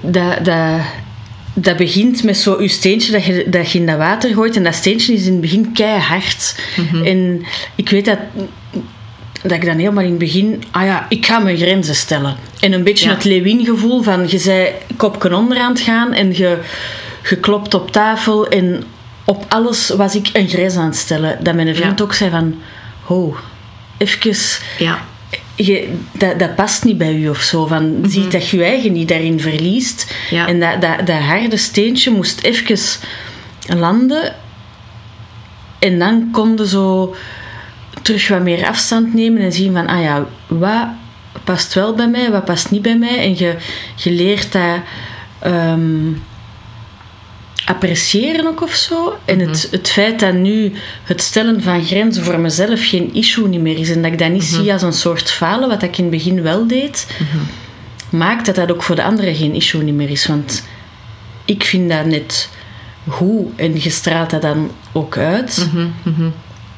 [0.00, 0.80] dat, dat
[1.54, 4.56] dat begint met zo je steentje dat je, dat je in dat water gooit.
[4.56, 6.60] En dat steentje is in het begin keihard.
[6.76, 7.04] Mm -hmm.
[7.04, 7.42] En
[7.74, 8.18] ik weet dat,
[9.42, 10.62] dat ik dan helemaal in het begin...
[10.70, 12.36] Ah ja, ik ga mijn grenzen stellen.
[12.60, 13.14] En een beetje ja.
[13.14, 14.28] het Lewin-gevoel van...
[14.28, 16.58] Je zei kopje onder aan het gaan en je,
[17.28, 18.48] je klopt op tafel.
[18.48, 18.84] En
[19.24, 21.38] op alles was ik een grens aan het stellen.
[21.44, 22.04] Dat mijn vriend ja.
[22.04, 22.54] ook zei van...
[23.06, 23.36] Oh,
[23.98, 24.36] even...
[24.78, 25.08] Ja
[25.66, 27.66] je, dat, dat past niet bij u of zo.
[27.66, 28.10] Van, mm -hmm.
[28.10, 30.14] Zie dat je je eigen niet daarin verliest.
[30.30, 30.46] Ja.
[30.46, 32.78] En dat, dat, dat harde steentje moest even
[33.78, 34.34] landen.
[35.78, 37.14] En dan konden zo
[38.02, 40.88] terug wat meer afstand nemen en zien van, ah ja, wat
[41.44, 43.18] past wel bij mij, wat past niet bij mij.
[43.18, 43.56] En je,
[43.96, 44.80] je leert dat...
[45.46, 46.22] Um,
[47.64, 49.16] appreciëren ook of zo.
[49.24, 49.50] En mm -hmm.
[49.50, 53.78] het, het feit dat nu het stellen van grenzen voor mezelf geen issue niet meer
[53.78, 54.62] is en dat ik dat niet mm -hmm.
[54.62, 58.18] zie als een soort falen, wat ik in het begin wel deed, mm -hmm.
[58.18, 60.26] maakt dat dat ook voor de anderen geen issue niet meer is.
[60.26, 60.64] Want
[61.44, 62.50] ik vind dat net
[63.08, 65.68] goed en je straalt dat dan ook uit.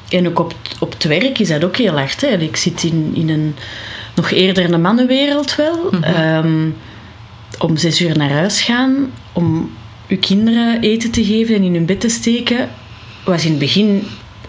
[0.09, 2.21] En ook op, op het werk is dat ook heel hard.
[2.21, 2.27] Hè.
[2.27, 3.55] Ik zit in, in een
[4.15, 5.93] nog eerder een mannenwereld wel.
[6.37, 6.75] Um,
[7.57, 9.71] om zes uur naar huis gaan, om
[10.07, 12.69] je kinderen eten te geven en in hun bed te steken,
[13.25, 14.07] was in het begin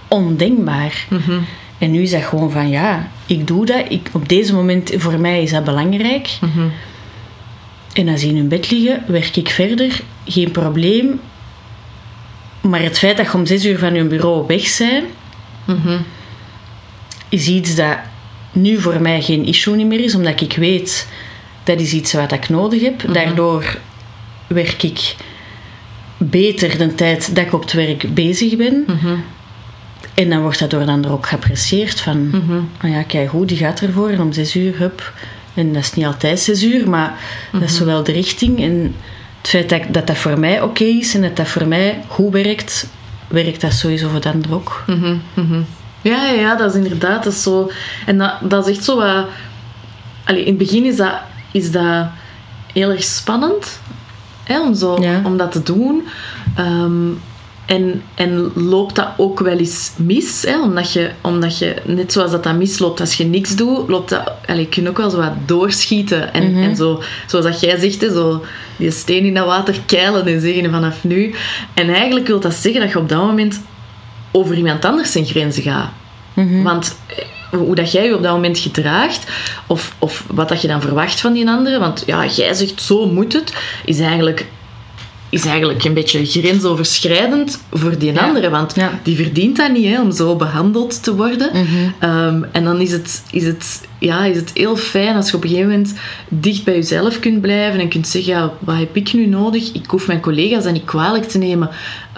[0.08, 1.06] ondenkbaar.
[1.10, 1.44] Mm -hmm.
[1.78, 3.84] En nu is dat gewoon van ja, ik doe dat.
[3.88, 6.38] Ik, op deze moment, voor mij is dat belangrijk.
[6.40, 6.72] Mm -hmm.
[7.92, 10.00] En als die in hun bed liggen, werk ik verder.
[10.26, 11.20] Geen probleem.
[12.60, 16.04] Maar het feit dat je om zes uur van je bureau weg mm -hmm.
[17.28, 17.96] is iets dat
[18.52, 21.08] nu voor mij geen issue meer is, omdat ik weet
[21.64, 23.04] dat is iets wat ik nodig heb.
[23.12, 23.78] Daardoor
[24.46, 25.14] werk ik
[26.16, 28.84] beter de tijd dat ik op het werk bezig ben.
[28.86, 29.24] Mm -hmm.
[30.14, 32.00] En dan wordt dat door een ander ook geapprecieerd.
[32.00, 32.68] Van, mm -hmm.
[32.84, 34.08] oh ja, kijk hoe die gaat ervoor.
[34.08, 35.12] En om zes uur, hup.
[35.54, 37.16] En dat is niet altijd zes uur, maar mm
[37.50, 37.60] -hmm.
[37.60, 38.94] dat is zowel de richting en
[39.40, 42.02] het feit dat dat, dat voor mij oké okay is en dat dat voor mij
[42.06, 42.88] goed werkt,
[43.28, 44.84] werkt dat sowieso voor de ander ook.
[46.00, 47.70] Ja, ja, dat is inderdaad dat is zo.
[48.06, 49.26] En dat, dat is echt zo wat.
[50.24, 51.14] Allee, in het begin is dat,
[51.52, 52.06] is dat
[52.72, 53.80] heel erg spannend
[54.44, 55.20] hè, om, zo, ja.
[55.24, 56.02] om dat te doen.
[56.58, 57.20] Um,
[57.66, 60.42] en, en loopt dat ook wel eens mis?
[60.42, 60.62] Hè?
[60.62, 64.32] Omdat, je, omdat je, net zoals dat dat misloopt als je niks doet, loopt dat,
[64.46, 66.32] allez, kun je ook wel zo wat doorschieten.
[66.32, 66.62] En, mm -hmm.
[66.62, 68.44] en zo, zoals dat jij zegt, hè, zo
[68.76, 71.34] die steen in dat water keilen en zeggen vanaf nu.
[71.74, 73.60] En eigenlijk wil dat zeggen dat je op dat moment
[74.32, 75.90] over iemand anders zijn grenzen gaat.
[76.34, 76.62] Mm -hmm.
[76.62, 76.96] Want
[77.58, 79.30] hoe dat jij je op dat moment gedraagt,
[79.66, 81.78] of, of wat dat je dan verwacht van die andere.
[81.78, 84.46] Want ja, jij zegt zo moet het, is eigenlijk,
[85.34, 88.20] is eigenlijk een beetje grensoverschrijdend voor die ja.
[88.20, 88.50] andere.
[88.50, 89.00] Want ja.
[89.02, 91.50] die verdient dat niet hè, om zo behandeld te worden.
[91.52, 92.10] Mm -hmm.
[92.10, 95.42] um, en dan is het, is, het, ja, is het heel fijn als je op
[95.42, 95.94] een gegeven moment
[96.28, 99.72] dicht bij jezelf kunt blijven en kunt zeggen: ja, wat heb ik nu nodig?
[99.72, 101.70] Ik hoef mijn collega's dan niet kwalijk te nemen.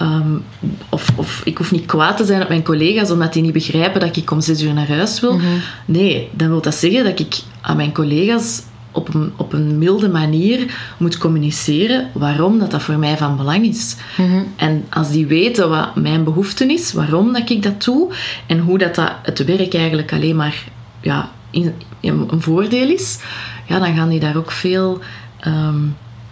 [0.02, 0.44] Um,
[0.88, 4.00] of, of ik hoef niet kwaad te zijn op mijn collega's omdat die niet begrijpen
[4.00, 5.32] dat ik om zes uur naar huis wil.
[5.32, 5.60] Mm -hmm.
[5.84, 8.62] Nee, dan wil dat zeggen dat ik aan mijn collega's
[8.96, 13.64] op een, op een milde manier moet communiceren waarom dat, dat voor mij van belang
[13.66, 13.96] is.
[14.16, 14.42] Mhm.
[14.56, 18.12] En als die weten wat mijn behoefte is, waarom dat ik dat doe
[18.46, 20.64] en hoe dat, dat het werk eigenlijk alleen maar
[21.00, 23.18] ja, in, in een voordeel is,
[23.66, 24.98] ja, dan gaan die daar ook veel.
[25.40, 25.78] ehm,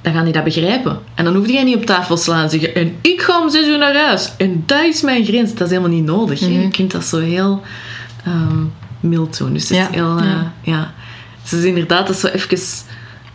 [0.02, 0.98] dan gaan die dat begrijpen.
[1.14, 3.66] En dan hoef jij niet op tafel slaan en zeggen: En ik ga om zes
[3.66, 4.32] uur naar huis.
[4.36, 5.50] En dat is mijn grens.
[5.54, 6.40] Dat is helemaal niet nodig.
[6.40, 6.60] Mhm.
[6.60, 7.62] Je kunt dat zo heel
[8.24, 8.58] ehm,
[9.00, 9.52] mild doen.
[9.52, 10.18] Dus het is heel.
[10.18, 10.52] eh, ja.
[10.62, 10.92] ja.
[11.50, 12.58] Dus is inderdaad dat zo even,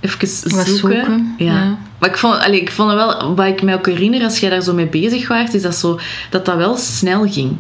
[0.02, 0.68] zoeken.
[0.68, 1.54] zoeken, Ja.
[1.54, 1.78] ja.
[2.00, 4.62] Maar ik vond, allee, ik vond wel, wat ik me ook herinner als jij daar
[4.62, 7.58] zo mee bezig was, is dat zo, dat, dat wel snel ging.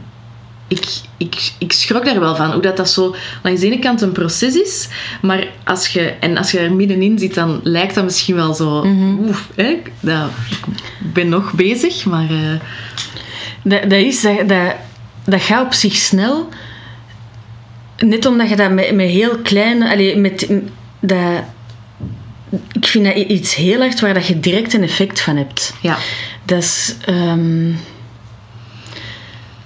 [0.68, 0.86] Ik,
[1.18, 4.12] ik, ik schrok daar wel van, hoe dat, dat zo langs de ene kant een
[4.12, 4.88] proces is,
[5.22, 8.84] maar als je, en als je er middenin zit, dan lijkt dat misschien wel zo,
[8.86, 9.28] Mhm.
[9.28, 12.60] oef, hè, dat, ik ben nog bezig, maar eh,
[13.64, 14.76] Dat, dat is, dat, dat,
[15.26, 16.50] dat gaat op zich snel.
[18.00, 19.90] Net omdat je dat met, met heel kleine...
[19.92, 20.48] Allee, met,
[21.00, 21.44] dat,
[22.72, 25.74] ik vind dat iets heel hard waar dat je direct een effect van hebt.
[25.82, 25.98] ja.
[26.46, 26.96] Dat is...
[27.06, 27.68] ehm,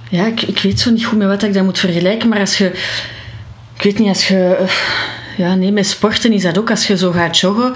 [0.09, 2.57] ja, ik, ik weet zo niet goed met wat ik dat moet vergelijken, maar als
[2.57, 2.65] je...
[3.75, 4.55] Ik weet niet, als je...
[4.59, 4.69] eh,
[5.37, 6.69] Ja, nee, met sporten is dat ook.
[6.69, 7.73] Als je zo gaat joggen,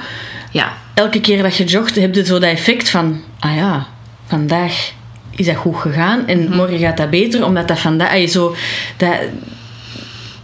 [0.52, 3.22] Ja, elke keer dat je jogt, heb je zo dat effect van...
[3.39, 3.88] Ah ja,
[4.28, 4.91] vandaag
[5.32, 8.17] is dat goed gegaan en morgen gaat dat beter, omdat dat vandaag...
[8.17, 8.56] je zo,
[8.98, 9.10] dat,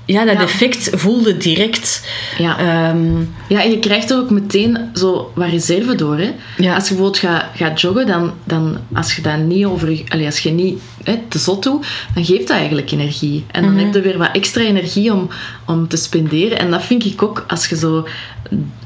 [0.06, 0.42] ja, dat Ja.
[0.44, 2.08] effect voelde direct.
[2.38, 2.58] ja.
[2.58, 3.12] Ehm,
[3.48, 6.18] Ja, en je krijgt er ook meteen zo wat reserve door.
[6.18, 6.32] Hè?
[6.58, 6.76] Ja.
[6.76, 10.40] Als je bijvoorbeeld gaat, gaat joggen, dan, dan als je dat niet over, allee, als
[10.40, 13.46] je niet hè, te zot doet, dan geeft dat eigenlijk energie.
[13.52, 15.30] En dan heb je weer wat extra energie om,
[15.66, 16.60] om te spenderen.
[16.60, 18.08] En dat vind ik ook, als je zo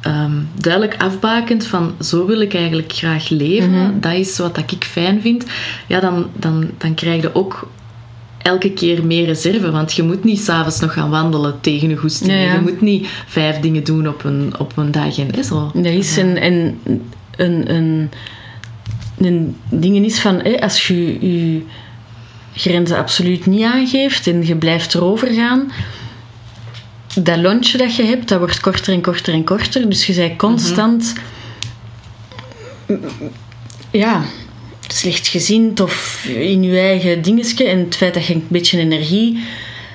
[0.02, 4.84] ehm, duidelijk afbakent van zo wil ik eigenlijk graag leven, dat is wat dat ik
[4.84, 5.46] fijn vind,
[5.88, 7.68] ja, dan, dan, dan krijg je ook
[8.48, 9.72] elke keer meer reserve.
[9.72, 12.32] Want je moet niet s'avonds nog gaan wandelen tegen je goesting.
[12.32, 12.54] Ja, ja.
[12.54, 15.18] Je moet niet vijf dingen doen op een, op een dag.
[15.18, 15.72] En, hè, zo.
[15.74, 16.80] dat is een, een,
[17.36, 18.10] een, een,
[19.18, 20.60] een ding is van...
[20.60, 21.62] als je je
[22.54, 25.72] grenzen absoluut niet aangeeft en je blijft erover gaan...
[27.22, 29.90] Dat lunchje dat je hebt, dat wordt korter en korter en korter.
[29.90, 31.14] Dus je bent constant...
[33.92, 34.24] Ja,
[34.88, 37.64] slechtgezind of in je eigen dingetje.
[37.64, 39.44] En het feit dat je een beetje energie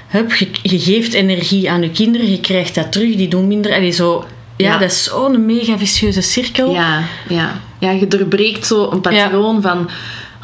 [0.06, 3.72] hebt, je, je geeft energie aan je kinderen, je krijgt dat terug, die doen minder.
[3.72, 4.24] Allee, zo,
[4.56, 4.78] ja, Ja.
[4.78, 6.72] dat is zo'n mega vicieuze cirkel.
[6.72, 7.60] Ja, ja.
[7.78, 9.90] ja, je doorbreekt zo een patroon van...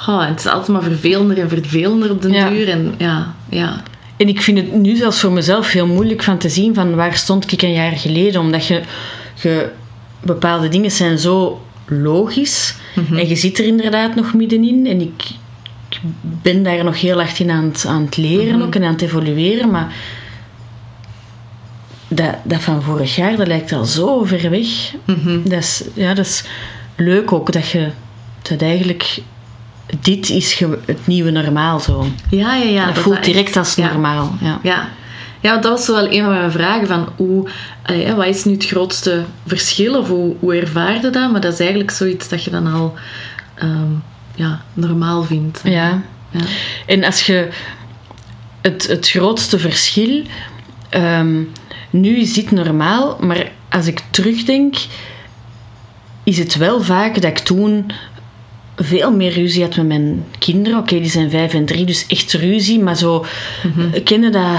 [0.08, 2.48] Oh, het is altijd maar vervelender en vervelender op Ja.
[2.48, 2.68] duur.
[2.68, 3.82] En, ja, ja.
[4.16, 7.14] En ik vind het nu zelfs voor mezelf heel moeilijk van te zien van waar
[7.16, 8.40] stond ik een jaar geleden.
[8.40, 8.80] Omdat je,
[9.42, 9.68] je
[10.22, 12.74] bepaalde dingen zijn zo logisch.
[13.12, 14.86] En je zit er inderdaad nog middenin.
[14.86, 15.22] En ik,
[15.88, 16.00] ik
[16.42, 19.02] ben daar nog heel hard in aan het, aan het leren ook en aan het
[19.02, 19.70] evolueren.
[19.70, 19.94] Maar
[22.08, 24.68] dat, dat van vorig jaar, dat lijkt al zo ver weg.
[25.44, 26.44] dat, is, ja, dat is
[26.96, 27.88] leuk ook dat je
[28.42, 29.18] dat eigenlijk...
[30.00, 32.06] Dit is het nieuwe normaal zo.
[32.30, 32.84] Ja, ja, ja.
[32.84, 34.34] dat dat voelt dat direct echt- als normaal.
[34.40, 34.46] Ja.
[34.46, 34.58] Ja.
[34.62, 34.88] ja,
[35.42, 36.86] want dat was zo wel een van mijn vragen.
[36.86, 37.48] Van hoe,
[37.82, 39.98] allee, hè, wat is nu het grootste verschil?
[39.98, 41.30] Of hoe, hoe ervaarde dat?
[41.32, 42.94] Maar dat is eigenlijk zoiets dat je dan al
[43.54, 43.92] ehm,
[44.34, 45.60] ja, normaal vindt.
[45.64, 46.02] Ja.
[46.30, 46.40] Ja.
[46.86, 47.48] En als je
[48.60, 50.22] het, het grootste verschil,
[50.88, 51.42] ehm,
[51.90, 54.76] nu is dit normaal, maar als ik terugdenk,
[56.24, 57.90] is het wel vaak dat ik toen
[58.76, 60.78] veel meer ruzie had met mijn kinderen.
[60.78, 63.24] Oké, die zijn vijf en drie, dus echt ruzie, maar zo
[63.62, 64.02] Mhm.
[64.02, 64.56] kennen dat.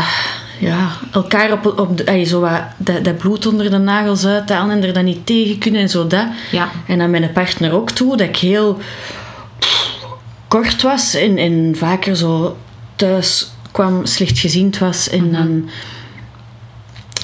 [0.59, 4.83] Ja, elkaar op, op ay, zo wat, dat, dat bloed onder de nagels uithalen en
[4.83, 6.27] er dan niet tegen kunnen en zo dat.
[6.51, 6.69] Ja.
[6.87, 8.79] En aan mijn partner ook toe, dat ik heel
[10.47, 12.57] kort was en, en vaker zo
[12.95, 15.69] thuis kwam, slechtgeziend was en dan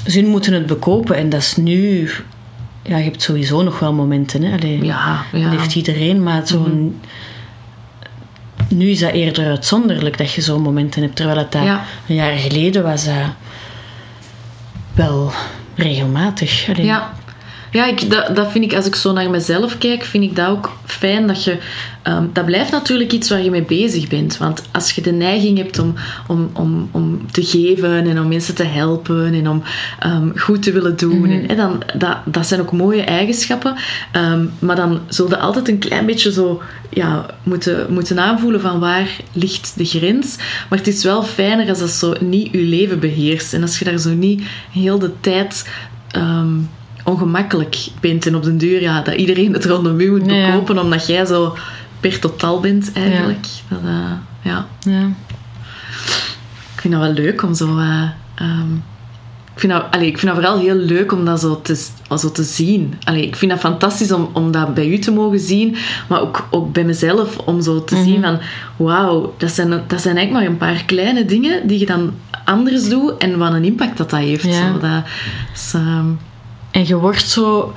[0.07, 2.09] ze moeten het bekopen en dat is nu
[2.81, 4.53] ja, je hebt sowieso nog wel momenten hè.
[4.53, 5.49] Allee, Ja, ja.
[5.49, 6.99] dat heeft iedereen, maar zo'n
[8.67, 11.83] nu is dat eerder uitzonderlijk dat je zo'n momenten hebt, terwijl het dat Ja.
[12.07, 13.13] een jaar geleden was dat
[14.93, 15.31] wel
[15.75, 16.69] regelmatig.
[16.69, 16.85] Allee.
[16.85, 17.13] Ja,
[17.75, 20.47] ja ik, dat, dat vind ik, als ik zo naar mezelf kijk, vind ik dat
[20.47, 21.57] ook fijn dat je...
[22.01, 24.37] ehm, dat blijft natuurlijk iets waar je mee bezig bent.
[24.37, 25.93] Want als je de neiging hebt om,
[26.27, 29.63] om, om, om te geven en om mensen te helpen en om
[29.99, 33.75] ehm, goed te willen doen, en, hè, dan, dat, dat zijn ook mooie eigenschappen.
[34.11, 38.79] Ehm, maar dan zul je altijd een klein beetje zo ja, moeten, moeten aanvoelen van
[38.79, 40.35] waar ligt de grens.
[40.69, 43.53] Maar het is wel fijner als dat zo niet je leven beheerst.
[43.53, 45.65] En als je daar zo niet heel de tijd...
[47.05, 50.45] ongemakkelijk bent en op den duur ja, dat iedereen het rondom u moet Ja.
[50.51, 51.55] bekopen omdat jij zo
[51.99, 53.45] per totaal bent eigenlijk.
[53.67, 54.67] Dat, eh, ja.
[54.79, 55.01] Ja.
[56.75, 58.73] Ik vind dat wel leuk om zo eh, ehm,
[59.53, 61.85] ik vind, dat, allee, ik vind dat vooral heel leuk om dat zo te,
[62.17, 62.93] zo te zien.
[63.03, 65.75] Allee, ik vind dat fantastisch om, om dat bij u te mogen zien,
[66.07, 68.39] maar ook, ook bij mezelf om zo te zien van
[68.75, 72.13] wauw, dat zijn, dat zijn eigenlijk maar een paar kleine dingen die je dan
[72.45, 74.43] anders doet en wat een impact dat dat heeft.
[74.53, 75.03] Zo, dat
[75.53, 76.05] is, ehm,
[76.75, 77.73] En je wordt zo...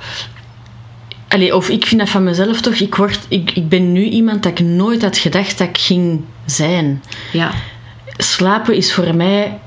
[1.27, 4.43] Allee, of ik vind dat van mezelf toch, ik, word, ik, ik ben nu iemand
[4.43, 7.03] dat ik nooit had gedacht dat ik ging zijn.
[7.31, 7.51] Ja.
[8.17, 9.59] Slapen is voor mij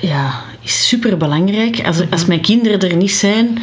[0.00, 1.86] ja, is super belangrijk.
[1.86, 3.58] Als, als mijn kinderen er niet zijn,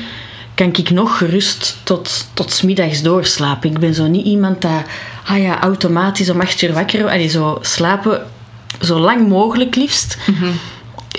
[0.56, 3.70] kan ik nog gerust tot, tot middags doorslapen.
[3.70, 4.84] Ik ben zo niet iemand dat
[5.26, 8.28] ah ja, automatisch om acht uur wakker Allee, zo slapen
[8.82, 10.18] zo lang mogelijk liefst.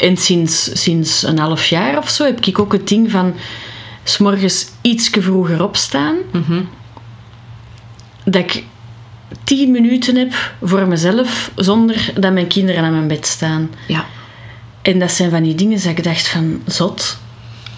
[0.01, 3.35] En sinds, sinds een half jaar of zo heb ik ook het ding van
[4.05, 6.17] s morgens iets vroeger opstaan.
[8.25, 8.65] Dat ik
[9.45, 13.71] tien minuten heb voor mezelf zonder dat mijn kinderen aan mijn bed staan.
[13.87, 14.07] Ja.
[14.83, 17.19] En dat zijn van die dingen dat ik dacht van, zot,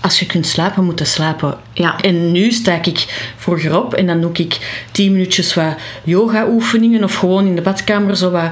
[0.00, 1.58] als je kunt slapen, moet je slapen.
[1.72, 2.00] Ja.
[2.00, 7.14] En nu sta ik vroeger op en dan doe ik tien minuutjes wat yoga-oefeningen of
[7.14, 8.50] gewoon in de badkamer zo wat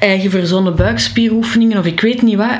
[0.00, 2.58] eigen verzonnen buikspieroefeningen of ik weet niet wat.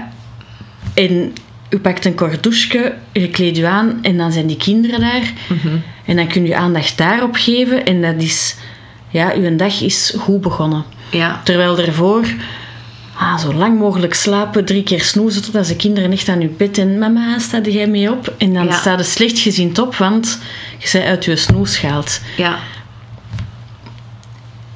[0.95, 1.33] En
[1.71, 5.33] je pakt een kort douche, je kleedt je aan en dan zijn die kinderen daar.
[6.05, 8.57] En dan kun je aandacht daarop geven en dat is,
[9.09, 10.85] ja, je dag is goed begonnen.
[11.11, 11.41] Ja.
[11.45, 12.25] Terwijl ervoor
[13.17, 16.79] ah, zo lang mogelijk slapen, drie keer snoezen totdat de kinderen echt aan je bed
[16.79, 18.35] en mama, sta jij mee op?
[18.39, 18.73] En dan Ja.
[18.73, 20.39] staat je slecht gezien op, want
[20.79, 22.21] je bent uit je snoes gehaald.
[22.37, 22.59] Ja.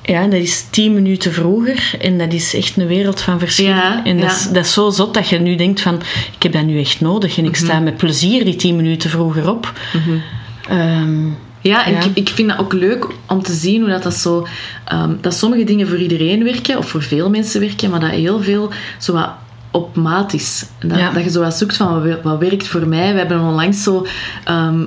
[0.06, 3.66] Ja, dat is tien minuten vroeger en dat is echt een wereld van verschil.
[3.66, 4.36] Ja, en dat, ja.
[4.36, 5.94] is, dat is zo zot dat je nu denkt van,
[6.36, 7.64] ik heb dat nu echt nodig en ik Mhm.
[7.64, 9.72] sta met plezier die tien minuten vroeger op.
[10.68, 11.26] Ehm,
[11.60, 12.00] Ja, en Ja.
[12.00, 14.46] Ik, ik vind dat ook leuk om te zien hoe dat, dat zo...
[14.84, 18.42] ehm, dat sommige dingen voor iedereen werken, of voor veel mensen werken, maar dat heel
[18.42, 19.30] veel zo wat
[19.74, 20.64] op maat is.
[20.80, 21.10] Dat, Ja.
[21.12, 23.12] dat je zo wat zoekt van wat, werkt voor mij.
[23.12, 24.06] We hebben onlangs zo,
[24.44, 24.84] ehm,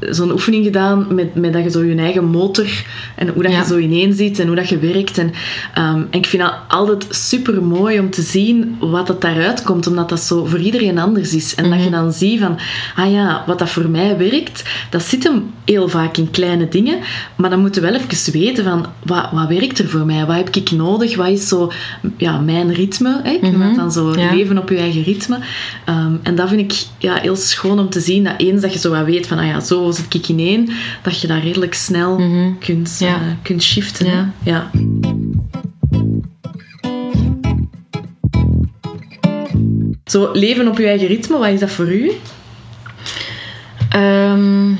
[0.00, 3.58] zo'n oefening gedaan met, met dat je zo je eigen motor en hoe dat Ja.
[3.58, 5.18] je zo ineen ziet en hoe dat je werkt.
[5.18, 5.32] En,
[5.74, 9.86] ehm, en ik vind dat altijd super mooi om te zien wat dat daaruit komt,
[9.86, 11.54] omdat dat zo voor iedereen anders is.
[11.54, 12.58] En dat je dan ziet van,
[12.96, 16.98] ah ja, wat dat voor mij werkt, dat zit hem heel vaak in kleine dingen,
[17.36, 20.26] maar dan moeten we wel even weten van, wat, wat werkt er voor mij?
[20.26, 21.16] Wat heb ik nodig?
[21.16, 21.70] Wat is zo
[22.16, 23.20] ja, mijn ritme?
[23.22, 23.30] Hè?
[23.30, 24.34] Ik noem dat dan zo Ja.
[24.34, 25.38] leven op je eigen ritme.
[25.84, 28.78] Ehm, en dat vind ik ja, heel schoon om te zien, dat eens dat je
[28.78, 30.70] zo wat weet van, ah ja, zo zit ik ineen,
[31.02, 32.16] dat je dat redelijk snel
[32.60, 33.14] kunt, Ja.
[33.14, 34.06] eh, kunt shiften.
[34.06, 34.32] Ja.
[34.42, 34.70] ja.
[40.04, 42.12] Zo, leven op je eigen ritme, wat is dat voor u?
[43.88, 44.72] Ehm,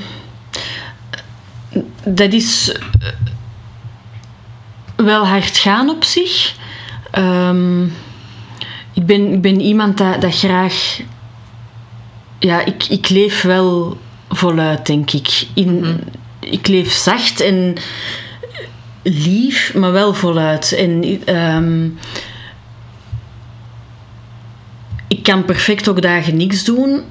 [2.05, 3.07] dat is eh,
[4.95, 6.55] wel hard gaan op zich.
[7.11, 7.83] Ehm,
[8.93, 10.99] ik, ben, ik ben iemand dat, dat graag.
[12.39, 13.97] Ja, ik, ik leef wel
[14.29, 15.45] voluit, denk ik.
[15.53, 15.99] In,
[16.39, 17.75] Ik leef zacht en
[19.03, 20.71] lief, maar wel voluit.
[20.73, 21.85] En ehm,
[25.07, 27.01] ik kan perfect ook dagen niks doen.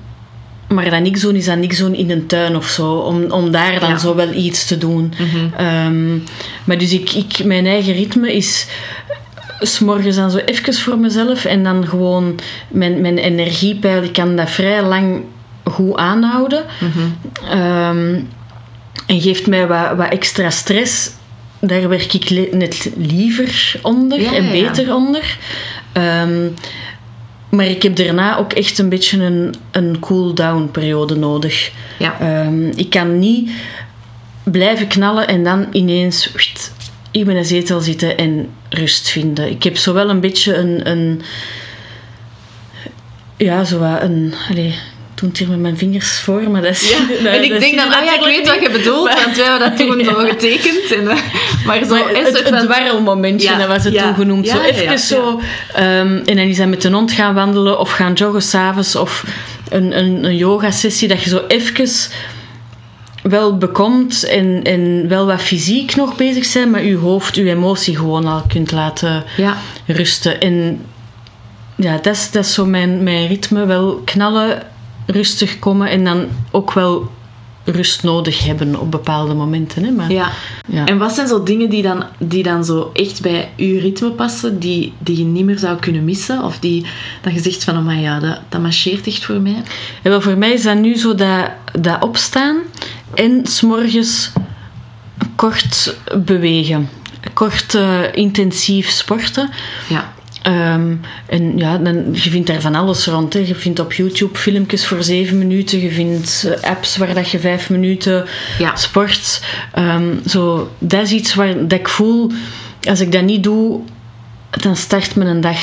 [0.69, 2.93] Maar dat niks doen is dan niks doen in een tuin of zo.
[2.95, 3.99] Om, om daar dan Ja.
[3.99, 5.13] zo wel iets te doen.
[5.57, 6.17] Ehm,
[6.65, 8.67] maar dus ik, ik, mijn eigen ritme is...
[9.61, 11.45] S'morgens dan zo even voor mezelf.
[11.45, 14.03] En dan gewoon mijn, mijn energiepeil.
[14.03, 15.23] Ik kan dat vrij lang
[15.65, 16.65] goed aanhouden.
[17.49, 18.21] Ehm,
[19.07, 21.11] en geeft mij wat, wat extra stress.
[21.61, 24.51] Daar werk ik net liever onder Ja, en ja.
[24.51, 25.39] beter onder.
[25.93, 26.49] Ehm,
[27.51, 31.71] maar ik heb daarna ook echt een beetje een, een cool-down periode nodig.
[31.99, 32.21] Ja.
[32.21, 33.51] Ehm, ik kan niet
[34.45, 36.33] blijven knallen en dan ineens
[37.11, 39.51] in mijn zetel zitten en rust vinden.
[39.51, 40.81] Ik heb zowel een beetje een...
[40.91, 41.23] een
[43.37, 44.35] ja, zo een...
[44.55, 44.75] Ik
[45.27, 46.91] doe het hier met mijn vingers voor, maar dat is...
[47.23, 49.37] dat- en ik dat denk dan, ah ja, ik weet wat je bedoelt, Maar- want
[49.37, 50.29] wij hebben dat toen Ja.
[50.29, 50.93] getekend.
[50.93, 51.17] En, eh,
[51.65, 54.47] maar zo, Maar een het, het dwarrelmomentje, Ja, dat was het ja, toen genoemd.
[54.47, 55.41] ja, zo ja, even ja, zo.
[55.75, 59.25] ehm, en dan is dat met de hond gaan wandelen of gaan joggen s'avonds of
[59.69, 61.09] een, een, een yoga-sessie.
[61.09, 61.75] Dat je zo even
[63.23, 67.97] wel bekomt en, en wel wat fysiek nog bezig bent, maar je hoofd, je emotie
[67.97, 69.57] gewoon al kunt laten Ja.
[69.87, 70.41] rusten.
[70.41, 70.81] En
[71.77, 73.67] ja, dat is, dat is zo mijn, mijn ritme.
[73.67, 74.63] Wel knallen,
[75.07, 77.11] rustig komen en dan ook wel
[77.65, 79.85] rust nodig hebben op bepaalde momenten.
[79.85, 79.91] Hè?
[79.91, 80.31] Maar, Ja.
[80.69, 80.85] Ja.
[80.87, 84.59] En wat zijn zo dingen die dan, die dan zo echt bij uw ritme passen,
[84.59, 86.43] die, die je niet meer zou kunnen missen?
[86.45, 86.87] Of die
[87.23, 89.63] dat je zegt van, oh maar ja, dat, dat marcheert echt voor mij?
[90.03, 91.51] Ja, wel, voor mij is dat nu zo dat,
[91.81, 92.57] dat opstaan
[93.15, 94.33] en s'morgens
[95.37, 96.89] kort bewegen.
[97.33, 99.51] Kort eh, intensief sporten.
[99.89, 100.13] Ja.
[100.43, 100.95] Ehm,
[101.27, 103.33] en ja, dan, je vindt daar van alles rond.
[103.33, 103.41] Hè.
[103.41, 105.81] Je vindt op YouTube filmpjes voor zeven minuten.
[105.81, 108.27] Je vindt eh, apps waar dat je vijf minuten
[108.59, 108.77] ja.
[108.77, 109.45] sport.
[109.79, 112.31] Um, zo, dat is iets waar dat ik voel...
[112.89, 113.81] Als ik dat niet doe,
[114.51, 115.59] dan start mijn dag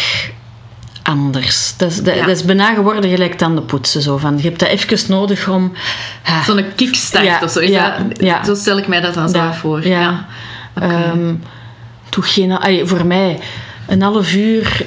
[1.08, 1.74] anders.
[1.78, 4.02] Dat is, dat, is bijna geworden gelijk aan de poetsen.
[4.02, 4.18] Zo.
[4.18, 5.74] Van, je hebt dat even nodig om...
[6.46, 7.60] Zo'n kickstart ja, of zo.
[7.60, 9.88] Is dat, Zo stel ik mij dat dan zo voor.
[9.88, 10.26] Ja.
[10.76, 11.10] Okay.
[11.10, 11.44] Um,
[12.10, 13.40] geen, voor mij
[13.88, 14.86] een half uur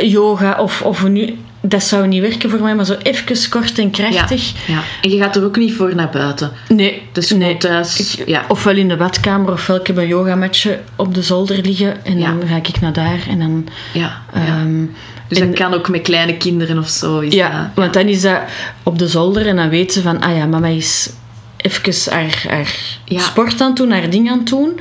[0.00, 3.90] yoga of, of nu dat zou niet werken voor mij, maar zo even kort en
[3.90, 4.66] krachtig.
[4.66, 4.82] Ja, ja.
[5.02, 6.50] En je gaat er ook niet voor naar buiten?
[6.68, 7.02] Nee.
[7.12, 7.56] Dus nee.
[7.56, 8.18] thuis...
[8.26, 8.44] ja.
[8.48, 12.42] Ofwel in de badkamer, ofwel ik heb een yogamatje op de zolder liggen en dan
[12.46, 13.66] ga ik naar daar en dan...
[13.92, 14.22] Ja,
[14.60, 14.94] um,
[15.28, 17.18] Dus dat kan ook met kleine kinderen of zo.
[17.18, 18.40] Is ja, want dan is dat
[18.82, 21.10] op de zolder en dan weten ze van, ah ja, mama is
[21.56, 22.74] even haar, haar
[23.06, 24.80] sport aan het doen, haar ding aan het doen.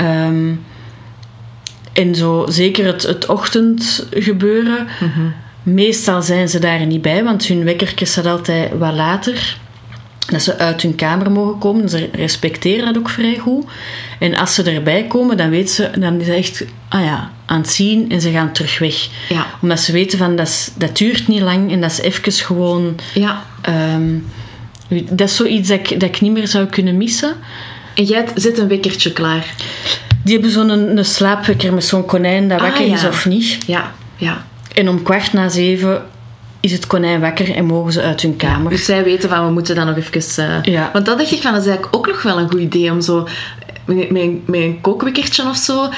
[0.00, 0.64] Um,
[1.92, 4.86] en zo, zeker het, het ochtendgebeuren.
[5.00, 9.56] Mm Meestal zijn ze daar niet bij, want hun wekkertje staat altijd wat later.
[10.26, 11.88] Dat ze uit hun kamer mogen komen.
[11.88, 13.64] Ze respecteren dat ook vrij goed.
[14.18, 17.60] En als ze erbij komen, dan weten ze, dan is het echt ah ja, aan
[17.60, 19.08] het zien en ze gaan terug weg.
[19.28, 19.46] Ja.
[19.60, 22.94] Omdat ze weten van dat, dat duurt niet lang en dat is even gewoon.
[23.14, 23.44] Ja.
[23.68, 24.26] Um,
[25.10, 27.34] dat is zoiets dat ik, dat ik niet meer zou kunnen missen.
[27.94, 29.54] En jij zet een wekkertje klaar?
[30.22, 33.58] Die hebben zo'n een, een slaapwekker met zo'n konijn dat wakker ah, is of niet.
[33.66, 34.44] Ja, ja.
[34.74, 36.02] En om kwart na zeven
[36.64, 38.70] is het konijn wakker en mogen ze uit hun kamer.
[38.70, 40.44] dus zij weten van we moeten dan nog even.
[40.44, 40.90] Uh, ja.
[40.92, 43.00] Want dat dacht ik van dat is eigenlijk ook nog wel een goed idee om
[43.00, 43.28] zo
[43.84, 45.88] met, met, met een kookwekkertje of zo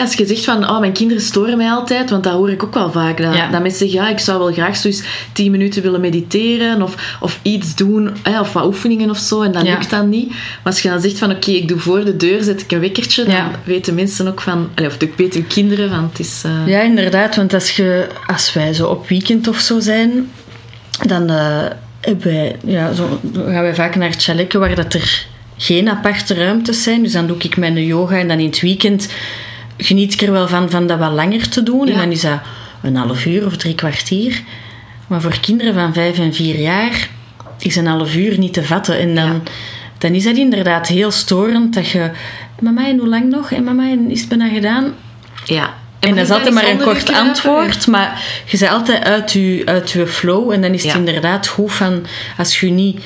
[0.00, 2.74] als je zegt van, oh, mijn kinderen storen mij altijd, want dat hoor ik ook
[2.74, 3.22] wel vaak.
[3.22, 5.02] Dat, dat mensen zeggen, ja, ik zou wel graag zo eens
[5.32, 8.10] tien minuten willen mediteren of, of iets doen,
[8.40, 10.28] of wat oefeningen of zo, en dat lukt dan niet.
[10.28, 12.80] Maar als je dan zegt van, oké, ik doe voor de deur, zet ik een
[12.80, 16.42] wekkertje, dan weten mensen ook van, of ik weet hun kinderen van, het is...
[16.46, 16.66] Uh...
[16.66, 20.30] Ja, inderdaad, want als, je, als wij zo op weekend of zo zijn,
[21.06, 21.64] dan uh,
[22.18, 26.82] wij, ja, zo, gaan wij vaak naar het chaletje waar dat er geen aparte ruimtes
[26.82, 27.02] zijn.
[27.02, 29.08] Dus dan doe ik mijn yoga en dan in het weekend
[29.78, 31.88] geniet ik er wel van, van dat wat langer te doen.
[31.88, 32.40] En dan is dat
[32.82, 34.42] een half uur of drie kwartier.
[35.06, 37.08] Maar voor kinderen van vijf en vier jaar
[37.58, 38.98] is een half uur niet te vatten.
[38.98, 39.42] En dan,
[39.98, 42.10] dan is dat inderdaad heel storend dat je...
[42.60, 43.50] Mama, en hoe lang nog?
[43.50, 44.94] En mama, en is het bijna gedaan?
[45.44, 45.74] Ja.
[45.98, 49.90] En, dat is altijd maar een kort antwoord, maar je bent altijd uit je, uit
[49.90, 50.50] je flow.
[50.50, 52.06] En dan is het inderdaad goed van,
[52.36, 53.00] als je niet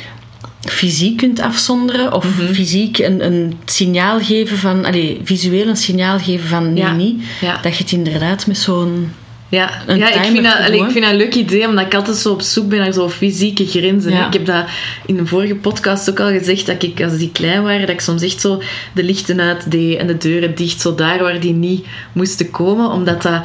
[0.61, 2.53] fysiek kunt afzonderen of mhm.
[2.53, 7.23] fysiek een, een signaal geven van, allez, visueel een signaal geven van nee, niet,
[7.63, 9.13] dat je het inderdaad met zo'n
[9.51, 12.17] ja, ja ik, vind dat, allee, ik vind dat een leuk idee, omdat ik altijd
[12.17, 14.13] zo op zoek ben naar zo'n fysieke grenzen.
[14.13, 14.65] Ik heb dat
[15.07, 18.01] in een vorige podcast ook al gezegd, dat ik, als die klein waren, dat ik
[18.01, 21.53] soms echt zo de lichten uit deed en de deuren dicht, zo daar waar die
[21.53, 23.43] niet moesten komen, omdat dat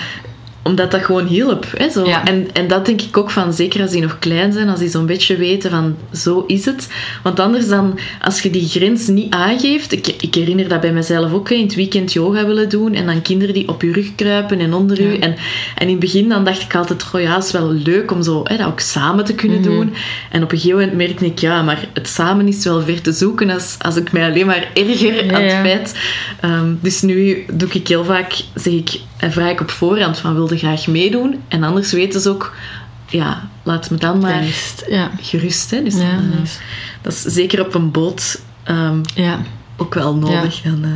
[0.65, 1.65] omdat dat gewoon hielp.
[1.77, 2.03] Hè, zo.
[2.03, 4.89] En, en dat denk ik ook van, zeker als die nog klein zijn, als die
[4.89, 6.87] zo'n beetje weten van, zo is het.
[7.23, 9.91] Want anders dan, als je die grens niet aangeeft...
[9.91, 13.21] Ik, ik herinner dat bij mezelf ook, in het weekend yoga willen doen en dan
[13.21, 15.17] kinderen die op je rug kruipen en onder u.
[15.17, 15.35] En,
[15.75, 18.41] en in het begin dan dacht ik altijd, oh ja, is wel leuk om zo,
[18.43, 19.69] hè, dat ook samen te kunnen mhm.
[19.69, 19.93] doen.
[20.31, 23.11] En op een gegeven moment merkte ik, ja, maar het samen is wel ver te
[23.11, 25.99] zoeken als, als ik mij alleen maar erger aan het feit.
[26.41, 30.33] Ehm, dus nu doe ik heel vaak, zeg ik, en vraag ik op voorhand van,
[30.33, 31.41] wilde graag meedoen.
[31.47, 32.53] En anders weten ze ook,
[33.07, 34.43] ja, laat me dan maar
[34.87, 35.11] ja.
[35.21, 35.71] gerust.
[35.71, 35.83] Hè.
[35.83, 36.49] Dus ja, dan, uh,
[37.01, 39.39] dat is zeker op een boot um, ja.
[39.77, 40.61] ook wel nodig.
[40.61, 40.91] Dan, uh.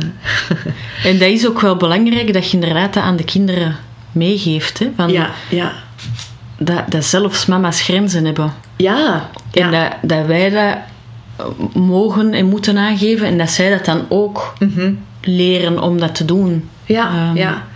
[1.10, 3.76] en dat is ook wel belangrijk dat je inderdaad dat aan de kinderen
[4.12, 4.78] meegeeft.
[4.78, 4.90] Hè?
[4.96, 5.72] Van, ja, ja.
[6.58, 8.52] Dat, dat zelfs mama's grenzen hebben.
[8.76, 9.30] Ja.
[9.50, 10.76] En dat, dat wij dat
[11.74, 15.04] mogen en moeten aangeven en dat zij dat dan ook mm -hmm.
[15.20, 16.68] leren om dat te doen.
[16.84, 17.66] Ja, um, ja.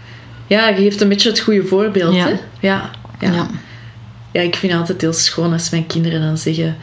[0.46, 2.14] Ja, je geeft een beetje het goede voorbeeld.
[2.14, 2.26] Ja.
[2.26, 2.30] Hè?
[2.60, 2.90] Ja,
[3.20, 3.32] ja.
[3.32, 3.50] ja.
[4.32, 6.76] ja ik vind het altijd heel schoon als mijn kinderen dan zeggen...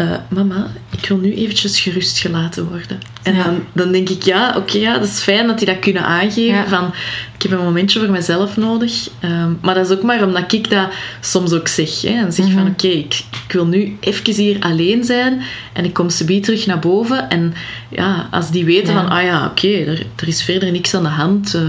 [0.00, 2.98] Uh, mama, ik wil nu eventjes gerust gelaten worden.
[3.22, 6.04] En dan, dan denk ik, ja, oké, ja, dat is fijn dat die dat kunnen
[6.04, 6.68] aangeven.
[6.68, 6.92] Van,
[7.34, 9.08] ik heb een momentje voor mezelf nodig.
[9.24, 10.88] Um, maar dat is ook maar omdat ik dat
[11.20, 12.00] soms ook zeg.
[12.00, 12.70] Hè, en zeg van, mhm.
[12.70, 15.42] oké, ik, ik, wil nu even hier alleen zijn.
[15.72, 17.30] En ik kom ze terug naar boven.
[17.30, 17.54] En
[17.88, 21.08] ja, als die weten van, ah ja, oké, er, er is verder niks aan de
[21.08, 21.54] hand...
[21.54, 21.62] Uh,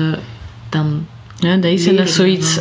[0.69, 1.07] dan.
[1.39, 2.59] Ja, dat is, dat zoiets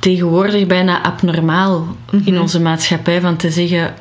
[0.00, 2.40] tegenwoordig bijna abnormaal in mhm.
[2.40, 3.94] onze maatschappij van te zeggen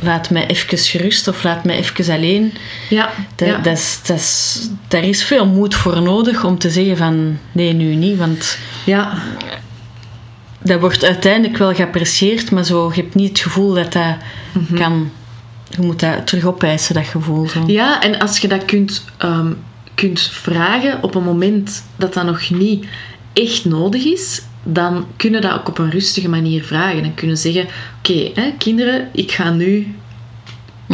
[0.00, 2.52] laat mij even gerust of laat mij even alleen.
[2.88, 3.58] Ja, dat, ja.
[3.58, 7.72] Dat is, dat is, daar is veel moed voor nodig om te zeggen van nee,
[7.72, 9.18] nu niet, want ja.
[10.62, 14.16] dat wordt uiteindelijk wel geapprecieerd, maar zo, je hebt niet het gevoel dat dat
[14.52, 14.74] mhm.
[14.74, 15.10] kan.
[15.70, 17.48] Je moet dat terug opeisen, dat gevoel.
[17.48, 17.62] Zo.
[17.66, 19.58] Ja, en als je dat kunt um,
[19.94, 22.86] kunt vragen op een moment dat dat nog niet
[23.32, 27.02] echt nodig is, dan kunnen dat ook op een rustige manier vragen.
[27.02, 27.66] Dan kunnen zeggen:
[27.98, 29.94] Oké, kinderen, ik ga nu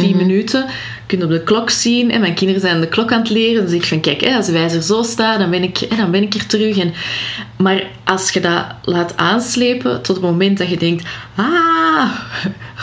[0.01, 0.17] 10 mhm.
[0.17, 0.65] minuten.
[1.05, 2.11] kunnen op de klok zien.
[2.11, 3.69] En mijn kinderen zijn de klok aan het leren.
[3.69, 6.33] Zeg ik van, kijk, als de wijzer zo staat, dan ben ik, dan ben ik
[6.33, 6.77] er terug.
[6.77, 6.93] En,
[7.57, 11.05] maar als je dat laat aanslepen tot het moment dat je denkt...
[11.35, 12.09] Ah,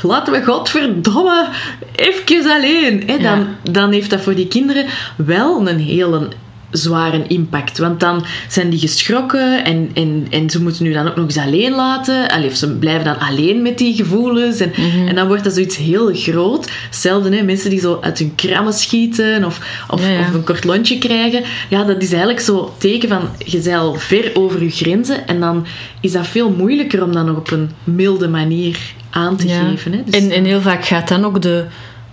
[0.02, 1.48] laten we godverdomme
[1.94, 3.02] even alleen.
[3.06, 6.28] Hè, dan, dan heeft dat voor die kinderen wel een hele
[6.70, 7.78] zware impact.
[7.78, 11.38] Want dan zijn die geschrokken en, en, en ze moeten nu dan ook nog eens
[11.38, 12.30] alleen laten.
[12.30, 14.60] Allee, of ze blijven dan alleen met die gevoelens.
[14.60, 15.08] En, mhm.
[15.08, 16.70] en dan wordt dat zoiets heel groot.
[16.84, 20.98] Hetzelfde, hè, mensen die zo uit hun krammen schieten of, of, of een kort lontje
[20.98, 21.42] krijgen.
[21.68, 25.26] Ja, dat is eigenlijk zo teken van je bent al ver over je grenzen.
[25.26, 25.66] En dan
[26.00, 28.78] is dat veel moeilijker om dat nog op een milde manier
[29.10, 29.92] aan te geven.
[29.92, 30.02] Hè.
[30.04, 31.64] Dus, en, en heel vaak gaat dan ook de,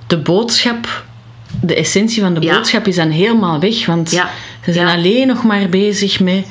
[0.08, 1.04] de boodschap
[1.66, 3.86] de essentie van de boodschap is dan helemaal weg.
[3.86, 4.10] Want
[4.64, 6.46] ze zijn alleen nog maar bezig met...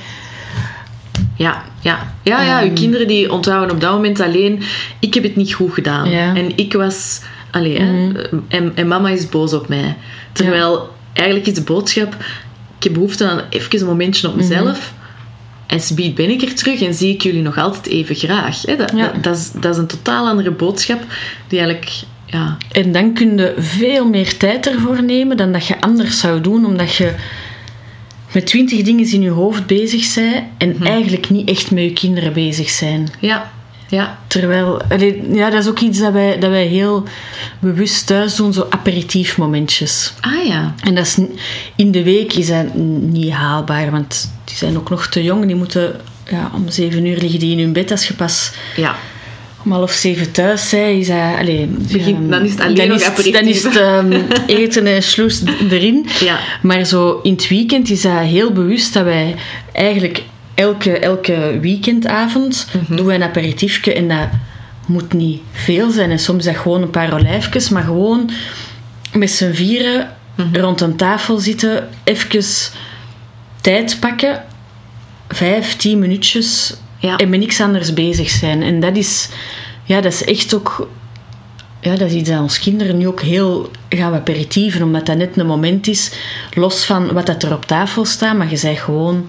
[1.36, 2.12] Ja, ja.
[2.22, 2.74] Ja, ja, uw ehm.
[2.74, 4.62] kinderen die onthouden op dat moment alleen...
[4.98, 6.06] Ik heb het niet goed gedaan.
[6.10, 7.20] En ik was...
[7.50, 8.16] Allee, mhm.
[8.48, 9.96] en, en mama is boos op mij.
[10.32, 12.16] Terwijl, eigenlijk is de boodschap...
[12.78, 14.92] Ik heb behoefte aan even een momentje op mezelf...
[14.96, 15.02] Mm
[15.66, 18.60] En speed ben ik er terug en zie ik jullie nog altijd even graag.
[18.60, 21.00] Dat, dat, dat, is, dat is een totaal andere boodschap
[21.48, 21.92] die eigenlijk
[22.34, 22.56] ja.
[22.72, 26.66] En dan kun je veel meer tijd ervoor nemen dan dat je anders zou doen,
[26.66, 27.14] omdat je
[28.32, 30.86] met twintig dingen in je hoofd bezig bent en hm.
[30.86, 33.08] eigenlijk niet echt met je kinderen bezig zijn.
[33.20, 33.52] Ja.
[33.88, 34.18] Ja.
[34.26, 34.82] Terwijl,
[35.32, 37.04] ja, dat is ook iets dat wij, dat wij heel
[37.58, 40.12] bewust thuis doen, zo aperitiefmomentjes.
[40.20, 40.74] Ah ja.
[40.80, 41.18] En dat is,
[41.76, 45.46] in de week is dat niet haalbaar, want die zijn ook nog te jong.
[45.46, 48.96] Die moeten, ja, om zeven uur liggen die in hun bed als je pas ja
[49.64, 51.38] om half zeven thuis zijn, is dat...
[51.38, 54.12] Allee, Begin, dan is het alleen dan nog is, Dan is het um,
[54.46, 56.06] eten en sloes erin.
[56.20, 56.38] Ja.
[56.62, 59.34] Maar zo in het weekend is dat heel bewust dat wij
[59.72, 60.22] eigenlijk
[60.54, 64.28] elke, elke weekendavond mm doen wij een aperitiefje en dat
[64.86, 66.10] moet niet veel zijn.
[66.10, 68.30] En soms is dat gewoon een paar olijfjes, maar gewoon
[69.12, 70.56] met z'n vieren mhm.
[70.56, 72.44] rond een tafel zitten, even
[73.60, 74.42] tijd pakken,
[75.28, 76.74] vijf, tien minuutjes
[77.12, 78.62] En met niks anders bezig zijn.
[78.62, 79.28] En dat is,
[79.84, 80.88] ja, dat is echt ook...
[81.80, 85.16] Ja, dat is iets dat ons kinderen nu ook heel gaan we aperitieven, omdat dat
[85.16, 86.12] net een moment is,
[86.50, 89.26] los van wat dat er op tafel staat, maar je zegt gewoon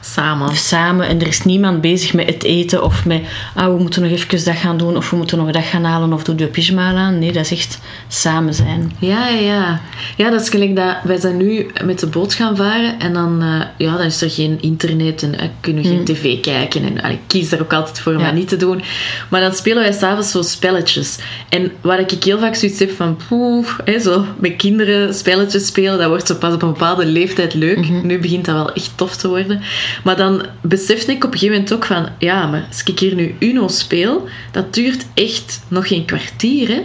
[0.00, 0.56] Samen.
[0.56, 1.06] Samen.
[1.06, 3.22] En er is niemand bezig met het eten of met,
[3.54, 6.12] ah, we moeten nog even dat gaan doen of we moeten nog dat gaan halen
[6.12, 7.18] of doe je pyjama aan.
[7.18, 7.78] Nee, dat is echt
[8.08, 8.92] samen zijn.
[8.98, 9.80] Ja, ja, ja.
[10.16, 13.42] Ja, dat is gelijk dat wij zijn nu met de boot gaan varen en dan,
[13.42, 16.04] uh, ja, dan is er geen internet en uh, kunnen we geen mm.
[16.04, 17.02] tv kijken.
[17.02, 18.82] En ik kies daar ook altijd voor om dat niet te doen.
[19.28, 21.18] Maar dan spelen wij s'avonds zo spelletjes.
[21.48, 25.98] En waar ik heel vaak zoiets heb van, poef, hè, zo met kinderen spelletjes spelen,
[25.98, 27.78] dat wordt zo pas op een bepaalde leeftijd leuk.
[27.78, 28.06] Mhm.
[28.06, 29.60] Nu begint dat wel echt tof te worden.
[30.04, 32.08] Maar dan besefte ik op een gegeven moment ook van...
[32.18, 36.82] Ja, maar als ik hier nu Uno speel, dat duurt echt nog geen kwartier, hè?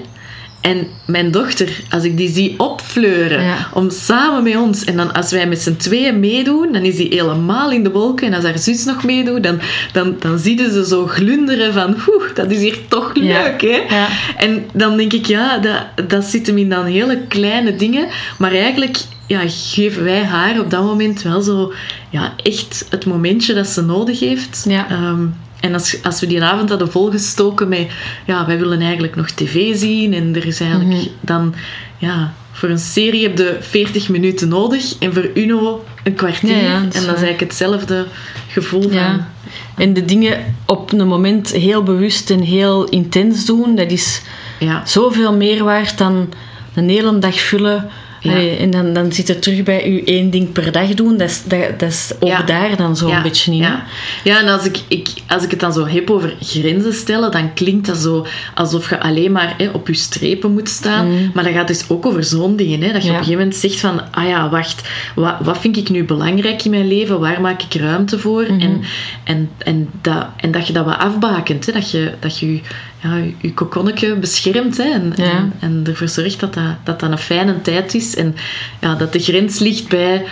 [0.65, 5.31] En mijn dochter, als ik die zie opfleuren om samen met ons, en dan als
[5.31, 8.27] wij met z'n tweeën meedoen, dan is die helemaal in de wolken.
[8.27, 9.59] En als haar zus nog meedoet, dan,
[9.93, 13.95] dan, dan zie je ze zo glunderen van, oeh, dat is hier toch leuk, hè?
[13.95, 14.07] Ja.
[14.37, 18.07] En dan denk ik, ja, dat, dat zit hem in dan hele kleine dingen.
[18.37, 18.97] Maar eigenlijk
[19.27, 21.73] ja, geven wij haar op dat moment wel zo
[22.09, 24.65] ja, echt het momentje dat ze nodig heeft.
[24.67, 24.89] Ja.
[24.89, 25.25] Ehm,
[25.59, 27.91] en als, als we die avond hadden volgestoken met,
[28.25, 31.09] ja, wij willen eigenlijk nog tv zien en er is eigenlijk mhm.
[31.21, 31.53] dan,
[31.97, 36.65] ja, voor een serie heb je 40 minuten nodig en voor Uno een kwartier.
[36.65, 38.05] en dat is eigenlijk hetzelfde
[38.47, 39.25] gevoel van...
[39.77, 44.21] En de dingen op een moment heel bewust en heel intens doen, dat is
[44.59, 44.85] ja.
[44.85, 46.33] zoveel meer waard dan
[46.73, 47.89] een hele dag vullen
[48.33, 51.17] en dan, dan zit het terug bij u één ding per dag doen.
[51.17, 53.57] Dat is, dat, dat is ook daar dan zo een beetje in.
[53.57, 53.83] Ja,
[54.23, 57.53] ja en als ik, ik, als ik het dan zo heb over grenzen stellen, dan
[57.53, 61.11] klinkt dat zo alsof je alleen maar hè, op je strepen moet staan.
[61.11, 61.31] Mm.
[61.33, 62.81] Maar dat gaat dus ook over zo'n dingen.
[62.81, 65.77] Hè, dat je op een gegeven moment zegt van, ah ja, wacht, wat, wat vind
[65.77, 67.19] ik nu belangrijk in mijn leven?
[67.19, 68.41] Waar maak ik ruimte voor?
[68.41, 68.59] Mm-hmm.
[68.61, 68.81] En,
[69.23, 71.65] en, en, dat, en dat je dat wat afbakent.
[71.65, 72.59] Hè, dat je dat je,
[73.05, 77.17] ja, je kokonnetje beschermt hè, en, en, en, ervoor zorgt dat dat, dat dat een
[77.17, 78.35] fijne tijd is en
[78.81, 80.25] ja, dat de grens ligt bij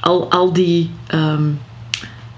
[0.00, 1.58] al, al die um,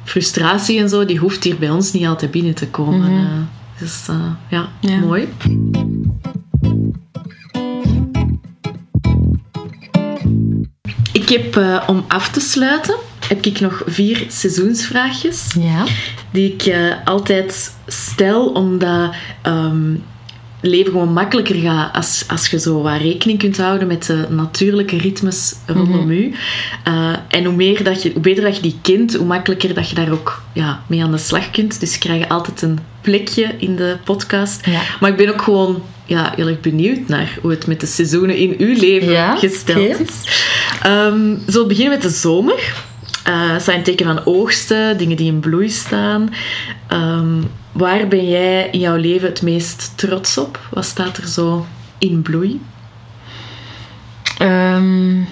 [0.05, 3.11] frustratie en zo, die hoeft hier bij ons niet altijd binnen te komen.
[3.11, 3.49] Mm
[3.81, 4.17] dus uh,
[4.49, 5.29] ja, ja, mooi.
[11.13, 12.97] Ik heb uh, om af te sluiten
[13.31, 15.55] heb ik nog vier seizoensvraagjes.
[15.59, 15.85] Ja.
[16.33, 19.15] Die ik uh, altijd stel omdat
[19.47, 20.03] um,
[20.61, 24.99] leven gewoon makkelijker gaat als, als je zo wat rekening kunt houden met de natuurlijke
[24.99, 26.35] ritmes rondom mm u.
[26.85, 29.89] Eh, en hoe, meer dat je, hoe beter dat je die kent, hoe makkelijker dat
[29.89, 31.81] je daar ook ja, mee aan de slag kunt.
[31.81, 34.67] Dus je krijgt altijd een plekje in de podcast.
[35.01, 38.37] Maar ik ben ook gewoon ja, heel erg benieuwd naar hoe het met de seizoenen
[38.37, 40.15] in uw leven gesteld is.
[40.87, 42.89] Um, zullen we beginnen met de zomer?
[43.29, 46.31] Uh, zijn teken van oogsten, dingen die in bloei staan.
[46.87, 47.43] Ehm,
[47.73, 50.61] waar ben jij in jouw leven het meest trots op?
[50.71, 51.67] Wat staat er zo
[51.99, 52.61] in bloei?
[54.43, 55.29] Um,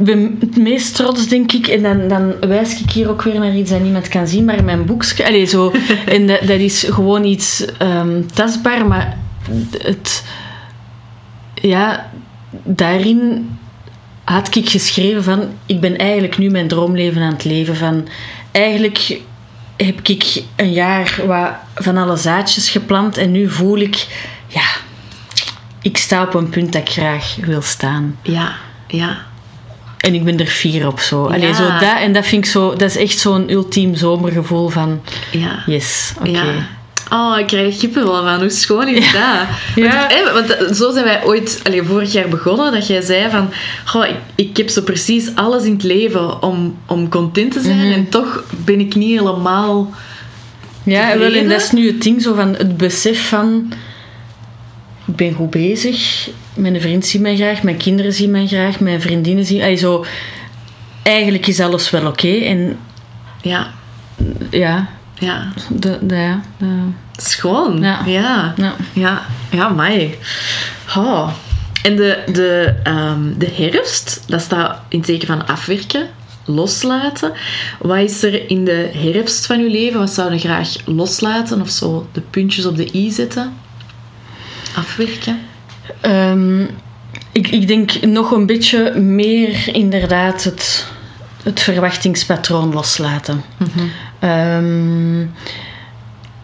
[0.00, 3.38] ik ben het meest trots, denk ik, en dan, dan wijs ik hier ook weer
[3.38, 5.26] naar iets dat niemand kan zien, maar mijn boekje.
[5.26, 5.72] Allee, zo,
[6.06, 9.18] en dat, dat, is gewoon iets um, tastbaar, maar
[9.78, 10.24] het,
[11.54, 12.10] ja,
[12.64, 13.48] daarin
[14.30, 18.08] had ik geschreven van ik ben eigenlijk nu mijn droomleven aan het leven van
[18.50, 19.20] eigenlijk
[19.76, 24.06] heb ik een jaar wat van alle zaadjes geplant en nu voel ik
[24.46, 24.68] ja
[25.82, 28.54] ik sta op een punt dat ik graag wil staan ja
[28.86, 29.28] ja
[30.00, 31.24] en ik ben er fier op zo.
[31.24, 35.00] Allee, zo dat, en dat vind ik zo, dat is echt zo'n ultiem zomergevoel van
[35.32, 35.62] ja.
[35.66, 36.66] yes, oké.
[37.10, 38.40] Oh, ik krijg er wel van.
[38.40, 39.22] Hoe schoon is dat?
[39.74, 40.08] Ja.
[40.24, 43.50] Want, want, eh, zo zijn wij ooit, allee, vorig jaar begonnen, dat jij zei van,
[43.84, 47.76] goh, ik, ik heb zo precies alles in het leven om, om content te zijn
[47.76, 47.92] mhm.
[47.92, 49.92] en toch ben ik niet helemaal
[50.82, 53.72] Ja, wel, en dat is nu het ding, zo van het besef van,
[55.06, 59.00] ik ben goed bezig, mijn vriend ziet mij graag, mijn kinderen zien mij graag, mijn
[59.00, 59.60] vriendinnen zien...
[59.60, 60.04] Allee, zo,
[61.02, 62.78] eigenlijk is alles wel oké en...
[63.42, 63.70] Ja.
[64.50, 64.88] Ja,
[65.20, 65.52] ja.
[65.68, 66.66] De, de, de...
[67.16, 67.82] Schoon.
[67.82, 68.02] Ja.
[68.06, 68.54] Ja.
[68.56, 70.18] Ja, ja, ja mij.
[70.96, 71.30] Oh.
[71.82, 76.08] En de, de, um, de herfst, dat staat in het teken van afwerken,
[76.44, 77.32] loslaten.
[77.78, 79.98] Wat is er in de herfst van je leven?
[79.98, 83.52] Wat zou je graag loslaten of zo de puntjes op de i zetten?
[84.76, 85.40] Afwerken?
[86.02, 86.68] Um,
[87.32, 90.86] ik, ik denk nog een beetje meer inderdaad het,
[91.42, 93.42] het verwachtingspatroon loslaten.
[93.56, 93.90] Mm
[94.24, 95.32] Um,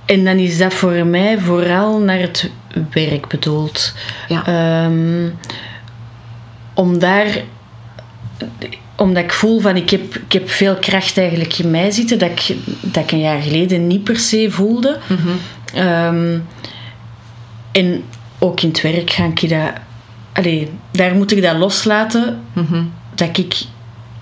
[0.05, 2.51] en dan is dat voor mij vooral naar het
[2.91, 3.95] werk bedoeld.
[4.29, 4.85] Ja.
[4.85, 5.39] Um,
[6.75, 7.27] om daar
[8.97, 12.31] omdat ik voel van ik heb, ik heb veel kracht eigenlijk in mij zitten dat
[12.31, 14.99] ik, dat ik een jaar geleden niet per se voelde.
[15.07, 16.43] Mm -hmm.
[17.73, 18.05] en
[18.39, 19.73] ook in het werk ga ik dat.
[20.33, 22.41] Allee, daar moet ik dat loslaten.
[22.53, 22.93] Mm -hmm.
[23.15, 23.55] Dat ik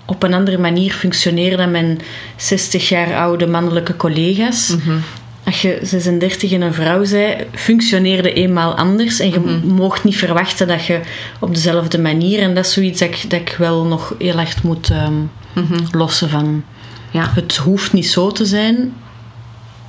[0.05, 1.99] op een andere manier functioneer dan mijn
[2.35, 4.75] 60 jaar oude mannelijke collega's.
[4.75, 4.97] Mhm.
[5.43, 9.19] Als je 36 en een vrouw zei, functioneerde eenmaal anders.
[9.19, 10.99] En je mm mocht niet verwachten dat je
[11.39, 12.39] op dezelfde manier.
[12.39, 15.13] En dat is zoiets dat ik, dat ik wel nog heel erg moet ehm,
[15.53, 15.83] mhm.
[15.91, 16.63] lossen van.
[17.11, 17.31] Ja.
[17.35, 18.93] Het hoeft niet zo te zijn.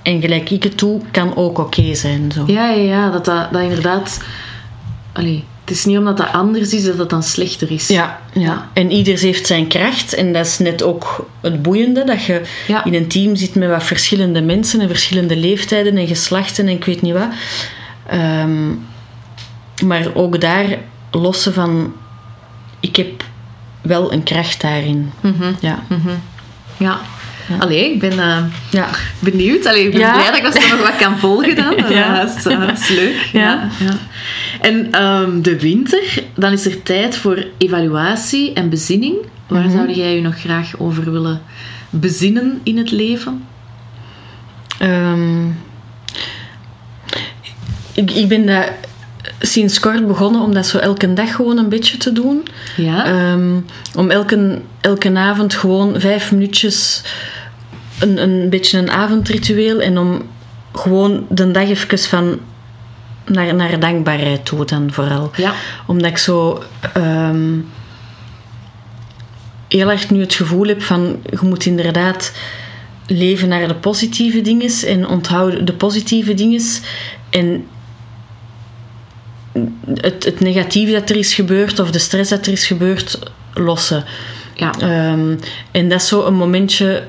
[0.03, 2.33] En gelijk ik het doe, kan ook oké zijn.
[2.33, 2.45] Zo.
[2.47, 4.21] Ja, ja, ja, dat, dat, dat inderdaad.
[5.13, 7.89] Allee, het is niet omdat dat anders is dat het dan slechter is.
[7.89, 8.69] Ja, ja.
[8.73, 10.15] en ieder heeft zijn kracht.
[10.15, 12.43] En dat is net ook het boeiende, dat je
[12.85, 16.85] in een team zit met wat verschillende mensen en verschillende leeftijden en geslachten en ik
[16.85, 17.29] weet niet wat.
[18.07, 18.69] Ehm,
[19.85, 20.79] maar ook daar
[21.11, 21.93] lossen van,
[22.81, 23.25] ik heb
[23.83, 25.13] wel een kracht daarin.
[25.21, 25.53] Mhm.
[25.61, 25.83] Ja.
[25.89, 26.21] Ja.
[26.77, 27.01] Ja.
[27.59, 28.89] Allee, ik ben uh, ja.
[29.19, 29.67] benieuwd.
[29.67, 31.75] Allee, ik ben blij dat ik dat nog wat kan volgen dan.
[31.97, 32.25] ja.
[32.25, 33.29] Dat, is, uh, is leuk.
[33.33, 33.69] Ja.
[33.79, 33.99] ja.
[34.61, 39.17] En um, de winter, dan is er tijd voor evaluatie en bezinning.
[39.47, 39.77] Waar mm -hmm.
[39.77, 41.43] zou jij je nog graag over willen
[41.91, 43.45] bezinnen in het leven?
[44.83, 45.59] Um,
[47.95, 48.77] ik, ik ben daar
[49.41, 52.47] sinds kort begonnen om dat zo elke dag gewoon een beetje te doen.
[52.77, 53.31] Ja.
[53.33, 57.03] Um, om elke, elke avond gewoon vijf minuutjes
[57.99, 60.23] een, een beetje een avondritueel en om
[60.73, 62.39] gewoon de dag even van
[63.25, 65.31] naar, naar dankbaarheid toe dan vooral.
[65.37, 65.53] Ja.
[65.87, 66.63] Omdat ik zo
[66.97, 67.69] um,
[69.69, 72.33] heel erg nu het gevoel heb van je moet inderdaad
[73.07, 76.63] leven naar de positieve dingen en onthouden de positieve dingen
[77.31, 77.67] en
[79.95, 83.19] het, het negatieve dat er is gebeurd of de stress dat er is gebeurd
[83.55, 84.05] lossen.
[84.55, 84.73] Ja.
[85.13, 85.39] Um,
[85.71, 87.05] en dat is zo een momentje,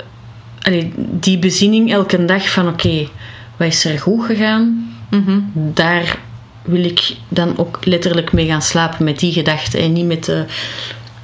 [0.62, 3.08] allee, die bezinning elke dag van oké, okay,
[3.56, 4.92] wat is er goed gegaan?
[5.10, 6.18] Mm Daar
[6.62, 10.44] wil ik dan ook letterlijk mee gaan slapen met die gedachten en niet met de.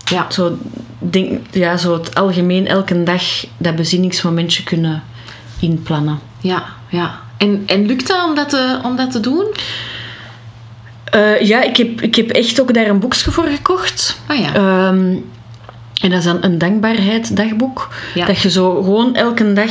[0.04, 0.26] Ja.
[0.30, 0.58] Zo,
[0.98, 3.22] denk, ja, zo het algemeen elke dag
[3.56, 5.02] dat bezinningsmomentje kunnen
[5.60, 6.18] inplannen.
[6.40, 7.20] Ja, ja.
[7.36, 9.46] En, en lukt dat om dat te, om dat te doen?
[11.14, 14.20] Uh, ja, ik heb, ik heb echt ook daar een boekje voor gekocht.
[14.26, 14.54] Ah ja.
[14.88, 15.24] Um,
[16.00, 17.88] en dat is dan een dankbaarheid dagboek.
[18.14, 18.26] Ja.
[18.26, 19.70] Dat je zo gewoon elke dag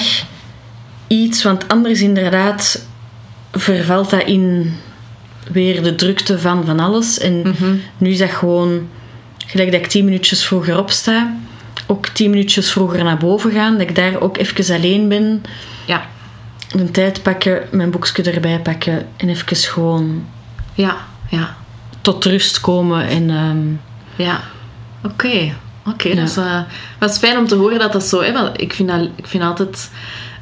[1.08, 2.86] iets, want anders inderdaad
[3.52, 4.74] vervalt dat in
[5.52, 7.20] weer de drukte van van alles.
[7.20, 7.76] En Mhm.
[7.98, 8.88] nu is dat gewoon,
[9.46, 11.36] gelijk dat ik tien minuutjes vroeger opsta,
[11.88, 15.44] ook tien minuutjes vroeger naar boven gaan, dat ik daar ook even alleen ben,
[15.86, 16.06] Ja.
[16.72, 20.26] een tijd pakken, mijn boekje erbij pakken en even gewoon
[20.74, 20.98] Ja.
[21.38, 21.56] Ja.
[22.02, 23.08] tot rust komen.
[23.08, 23.58] En ehm,
[24.28, 24.40] Ja.
[25.06, 25.54] Oké.
[25.88, 26.16] Oké, Ja.
[26.16, 26.62] dus eh
[27.00, 28.32] het is fijn om te horen dat dat zo is.
[28.32, 29.92] Want ik vind, dat, ik vind altijd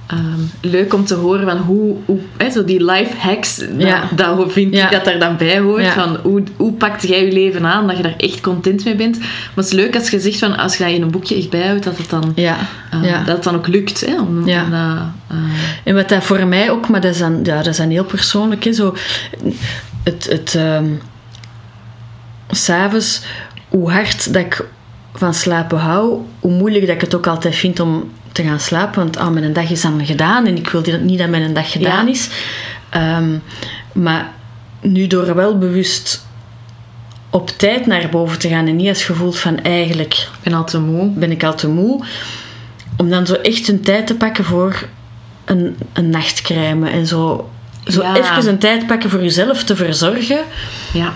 [0.08, 4.04] ehm, leuk om te horen van hoe, hoe hè, zo die life hacks, Ja.
[4.16, 4.86] dat, dat vind Ja.
[4.86, 5.84] ik dat daar dan bij hoort.
[5.84, 5.92] Ja.
[5.94, 9.20] Van hoe, hoe pakt jij je leven aan, dat je daar echt content mee bent.
[9.20, 11.50] Maar het is leuk als je zegt van als je dat in een boekje echt
[11.50, 12.58] bijhoudt, dat het dan, ja,
[12.92, 13.18] eh, ja.
[13.24, 14.06] dat het dan ook lukt.
[14.06, 14.64] Hè, om, Ja.
[14.70, 15.00] dat,
[15.38, 15.38] eh,
[15.84, 18.04] En wat dat voor mij ook, maar dat is dan, ja, dat is dan heel
[18.06, 18.96] persoonlijk, hè, zo,
[20.04, 20.89] het, het ehm,
[22.49, 23.22] s'avonds,
[23.70, 24.66] hoe hard dat ik
[25.14, 29.04] van slapen hou, hoe moeilijk dat ik het ook altijd vind om te gaan slapen,
[29.04, 32.06] want ah, mijn dag is dan gedaan en ik wil niet dat mijn dag gedaan
[32.06, 32.12] Ja.
[32.12, 32.30] is.
[32.89, 33.38] Ehm,
[33.93, 34.32] maar
[34.82, 36.26] nu door wel bewust
[37.30, 40.80] op tijd naar boven te gaan en niet als gevoel van eigenlijk ben al te
[40.80, 41.10] moe.
[41.10, 42.06] ben ik al te moe.
[42.97, 44.88] Om dan zo echt een tijd te pakken voor
[45.45, 46.89] een, een nachtcrème.
[46.89, 47.49] En zo,
[47.86, 48.16] zo Ja.
[48.16, 50.40] even een tijd pakken voor jezelf te verzorgen.
[50.94, 51.14] Ja.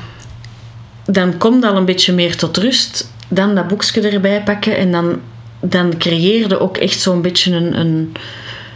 [1.05, 3.11] Dan komt al een beetje meer tot rust.
[3.27, 4.77] Dan dat boekje erbij pakken.
[4.77, 5.19] En dan,
[5.59, 8.13] dan creëerde ook echt zo'n beetje een, een,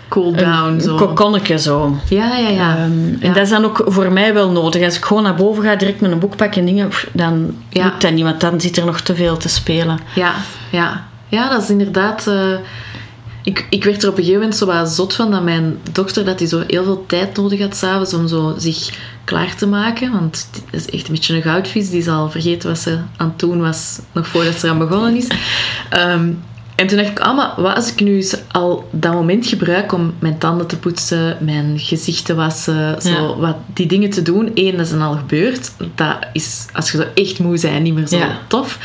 [0.10, 0.68] Cool down.
[0.74, 0.96] een zo.
[0.96, 1.96] kokonnetje zo.
[2.10, 2.76] Ja, ja, ja.
[2.78, 3.34] Ehm, En Ja.
[3.34, 4.84] dat is dan ook voor mij wel nodig.
[4.84, 7.84] Als ik gewoon naar boven ga, direct met een boek pakken en dingen, dan Ja.
[7.84, 10.00] lukt dat niet, want dan zit er nog te veel te spelen.
[10.16, 10.34] Ja,
[10.70, 11.06] ja.
[11.28, 12.28] ja, dat is inderdaad.
[12.28, 12.54] eh,
[13.44, 16.26] ik, ik werd er op een gegeven moment zo wat zot van dat mijn dochter
[16.26, 18.90] dat die zo heel veel tijd nodig had s'avonds om zo zich
[19.24, 20.12] klaar te maken.
[20.12, 21.90] Want het is echt een beetje een goudvis.
[21.90, 25.16] Die is al vergeten wat ze aan het doen was nog voordat ze eraan begonnen
[25.16, 25.28] is.
[25.90, 26.32] Ehm,
[26.76, 30.14] en toen dacht ik, ah, maar wat als ik nu al dat moment gebruik om
[30.20, 33.36] mijn tanden te poetsen, mijn gezicht te wassen, zo Ja.
[33.36, 34.52] wat die dingen te doen.
[34.54, 35.72] Eén, dat is dan al gebeurd.
[35.96, 38.40] Dat is, als je zo echt moe bent, niet meer zo Ja.
[38.48, 38.80] tof.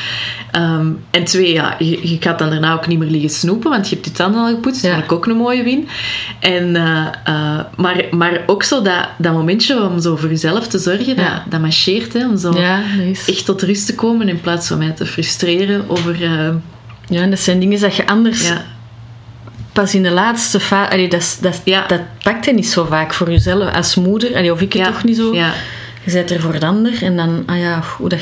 [0.54, 3.88] Ehm, en twee, ja, je, je gaat dan daarna ook niet meer liggen snoepen, want
[3.88, 4.82] je hebt je tanden al gepoetst.
[4.82, 4.96] Dat Ja.
[4.96, 5.88] vind ik ook een mooie win.
[6.40, 10.78] En, eh, eh, maar, maar ook zo dat, dat momentje om zo voor jezelf te
[10.78, 11.14] zorgen, Ja.
[11.14, 14.68] dat, dat marcheert, hè, om zo Ja, dat echt tot rust te komen in plaats
[14.68, 16.22] van mij te frustreren over...
[16.22, 16.48] eh,
[17.08, 18.52] Ja, en dat zijn dingen dat je anders
[19.72, 21.06] pas in de laatste fase...
[21.08, 21.86] Dat, dat, Ja.
[21.86, 24.34] dat pakt je niet zo vaak voor jezelf als moeder.
[24.36, 25.34] Allee, of ik het toch niet zo.
[25.34, 25.52] Ja,
[26.04, 28.18] Je bent er voor de ander en dan, ah ja, hoe dat,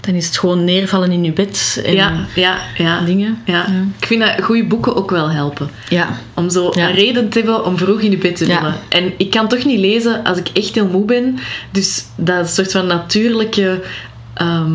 [0.00, 3.00] dan is het gewoon neervallen in je bed en ja, ja, ja.
[3.00, 3.42] dingen.
[3.44, 3.66] Ja.
[3.98, 5.70] Ik vind dat goede boeken ook wel helpen.
[5.88, 6.18] Ja.
[6.34, 8.74] Om zo een reden te hebben om vroeg in je bed te willen.
[8.88, 11.38] En ik kan toch niet lezen als ik echt heel moe ben.
[11.70, 13.82] Dus dat is een soort van natuurlijke
[14.34, 14.72] ehm,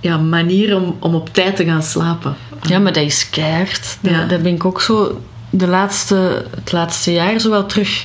[0.00, 2.36] ja, manier om, om op tijd te gaan slapen.
[2.62, 3.98] ja, maar dat is keihard.
[4.28, 5.20] Dat, ben ik ook zo
[5.50, 8.04] de laatste, het laatste jaar zo wel terug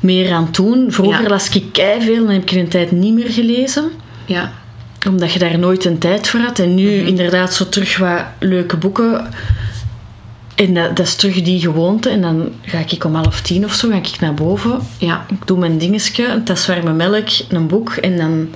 [0.00, 0.92] meer aan het doen.
[0.92, 1.64] Vroeger las ik
[2.00, 3.90] veel, dan heb ik een tijd niet meer gelezen.
[4.24, 4.52] Ja,
[5.08, 6.58] Omdat je daar nooit een tijd voor had.
[6.58, 7.06] En nu Mhm.
[7.06, 9.26] inderdaad zo terug wat leuke boeken.
[10.54, 12.08] En dat, dat is terug die gewoonte.
[12.08, 14.78] En dan ga ik om half tien of zo ga ik naar boven.
[14.98, 17.90] ja, Ik doe mijn dingetje, een tas warme melk, een boek.
[17.92, 18.48] En dan...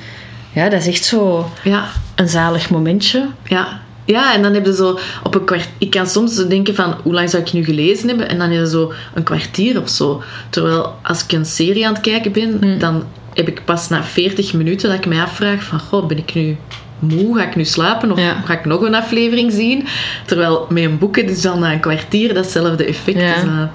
[0.52, 1.84] Ja, dat is echt zo ja,
[2.14, 3.26] een zalig momentje.
[3.44, 3.80] ja.
[4.04, 5.68] Ja, en dan heb je zo op een kwart...
[5.78, 8.28] Ik kan soms zo denken van, hoe lang zou ik nu gelezen hebben?
[8.28, 10.22] En dan is het zo een kwartier of zo.
[10.50, 13.04] Terwijl als ik een serie aan het kijken ben, dan
[13.34, 16.56] heb ik pas na 40 minuten dat ik mij afvraag van, goh, ben ik nu
[16.98, 17.36] moe?
[17.36, 18.12] Ga ik nu slapen?
[18.12, 18.42] Of Ja.
[18.44, 19.86] ga ik nog een aflevering zien?
[20.26, 23.20] Terwijl met een boek, is dan na een kwartier datzelfde effect.
[23.20, 23.34] Ja.
[23.34, 23.70] Dus, dat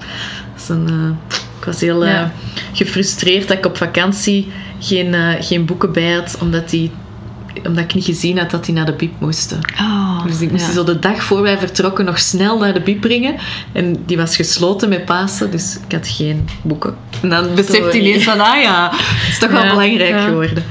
[0.56, 2.24] is een, eh, ik was heel eh,
[2.72, 6.90] gefrustreerd dat ik op vakantie geen, eh, geen boeken bij had, omdat, die,
[7.66, 9.60] omdat ik niet gezien had dat die naar de piep moesten.
[9.80, 10.72] Oh, Dus ik moest ja.
[10.72, 13.36] zo de dag voor wij vertrokken nog snel naar de piep brengen.
[13.72, 16.96] En die was gesloten met Pasen, dus ik had geen boeken.
[17.22, 20.24] En dan beseft hij ineens van, ah ja, het is toch wel Ja, belangrijk ja.
[20.24, 20.64] geworden.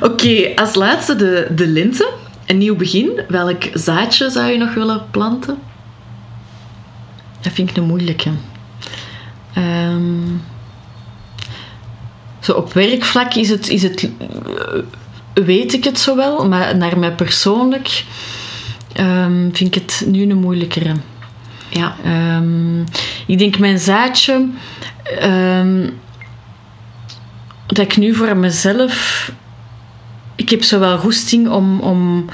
[0.00, 2.06] Oké, als laatste de, de linten.
[2.46, 3.20] Een nieuw begin.
[3.28, 5.58] Welk zaadje zou je nog willen planten?
[7.40, 8.30] Dat vind ik een moeilijke.
[9.54, 10.02] Ehm,
[12.40, 14.78] zo op werkvlak is het, is het, eh,
[15.44, 18.04] weet ik het zo wel, maar naar mij persoonlijk
[18.92, 20.92] ehm, vind ik het nu een moeilijkere.
[21.68, 22.80] Ja, Ehm,
[23.26, 24.48] ik denk mijn zaadje,
[25.20, 25.88] ehm,
[27.66, 29.30] dat ik nu voor mezelf,
[30.36, 32.30] ik heb zo wel goesting om, om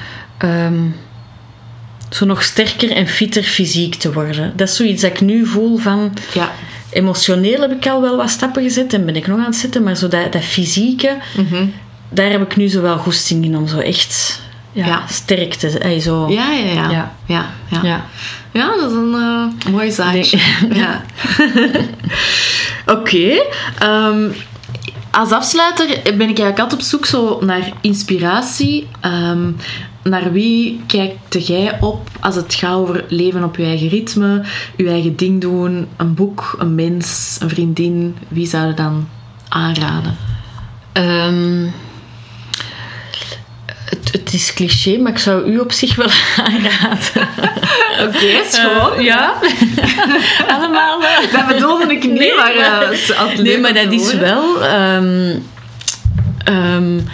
[2.10, 4.52] zo nog sterker en fitter fysiek te worden.
[4.56, 6.52] Dat is zoiets dat ik nu voel van, ja.
[6.90, 9.82] emotioneel heb ik al wel wat stappen gezet en ben ik nog aan het zetten,
[9.82, 11.66] maar zo dat, dat fysieke, Mhm.
[12.12, 14.40] Daar heb ik nu zo wel goesting in om zo echt
[14.72, 15.02] ja, Ja.
[15.08, 16.00] sterk te zijn.
[16.00, 16.28] Zo.
[16.30, 16.90] Ja, ja, ja.
[16.90, 17.12] Ja.
[17.26, 17.46] ja.
[17.70, 17.80] ja.
[17.82, 18.04] Ja.
[18.52, 20.38] Ja, dat is een eh, mooi zaadje.
[20.68, 20.78] Nee.
[20.82, 21.02] Ja.
[22.96, 23.42] Oké.
[23.78, 24.28] ehm,
[25.10, 28.88] als afsluiter ben ik eigenlijk altijd op zoek zo naar inspiratie.
[29.00, 29.50] Ehm,
[30.02, 34.42] naar wie kijkt jij op als het gaat over leven op je eigen ritme,
[34.76, 38.16] je eigen ding doen, een boek, een mens, een vriendin?
[38.28, 39.08] Wie zou je dan
[39.48, 40.16] aanraden?
[40.92, 41.72] Um,
[44.12, 46.10] het, is cliché, maar ik zou u op zich wel
[46.46, 47.28] aanraden.
[48.00, 48.98] Oké, okay, schoon.
[48.98, 49.34] Uh, ja.
[50.54, 51.02] Allemaal.
[51.02, 52.54] Uh, dat bedoelde ik niet, nee, maar...
[52.56, 54.64] Uh, nee, maar dat is wel...
[54.64, 55.46] Um,
[56.48, 57.04] um,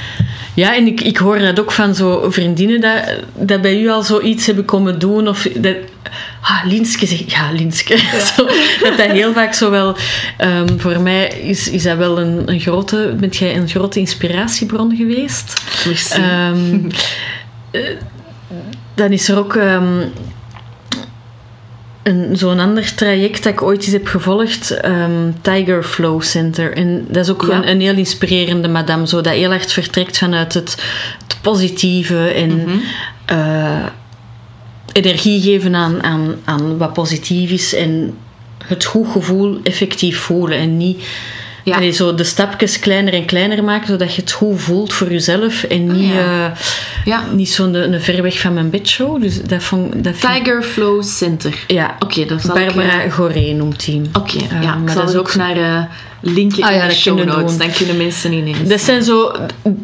[0.55, 3.03] ja, en ik, ik hoor dat ook van zo vriendinnen dat,
[3.35, 5.29] dat bij u al zoiets hebben komen doen.
[5.29, 5.77] Of dat,
[6.41, 7.99] ah, Linske zegt, ja, Linske.
[8.37, 8.47] zo,
[8.83, 9.97] dat dat heel vaak zo wel...
[10.41, 13.15] Um, voor mij is, is dat wel een, een grote...
[13.21, 15.63] Bent jij een grote inspiratiebron geweest?
[16.19, 16.87] Um,
[18.95, 19.55] dan is er ook...
[19.55, 20.13] Um,
[22.33, 26.73] zo'n ander traject dat ik ooit eens heb gevolgd, um, Tiger Flow Center.
[26.73, 30.55] En dat is ook een, een, heel inspirerende madame, zo, dat heel erg vertrekt vanuit
[30.55, 30.83] het,
[31.27, 32.83] het positieve en mm
[34.99, 38.17] energie geven aan, aan, aan wat positief is en
[38.65, 41.03] het goed gevoel effectief voelen en niet
[41.69, 41.93] ja.
[41.93, 45.87] zo de stapjes kleiner en kleiner maken, zodat je het goed voelt voor jezelf en
[45.87, 46.47] niet, ja.
[46.47, 46.57] Uh,
[47.05, 47.25] ja.
[47.33, 49.21] niet zo'n een ver weg van mijn bedshow.
[49.21, 51.65] Dus dat vond, dat Tiger Flow Center.
[51.67, 52.25] Ja, oké.
[52.25, 54.03] dat zal Barbara ik, Goré noemt hij.
[54.13, 54.79] Oké, okay, ja.
[54.85, 55.83] ik zal er ook naar uh,
[56.21, 57.57] linken ah, in de show notes.
[57.57, 58.69] Dan kunnen mensen ineens.
[58.69, 59.33] Dat zijn zo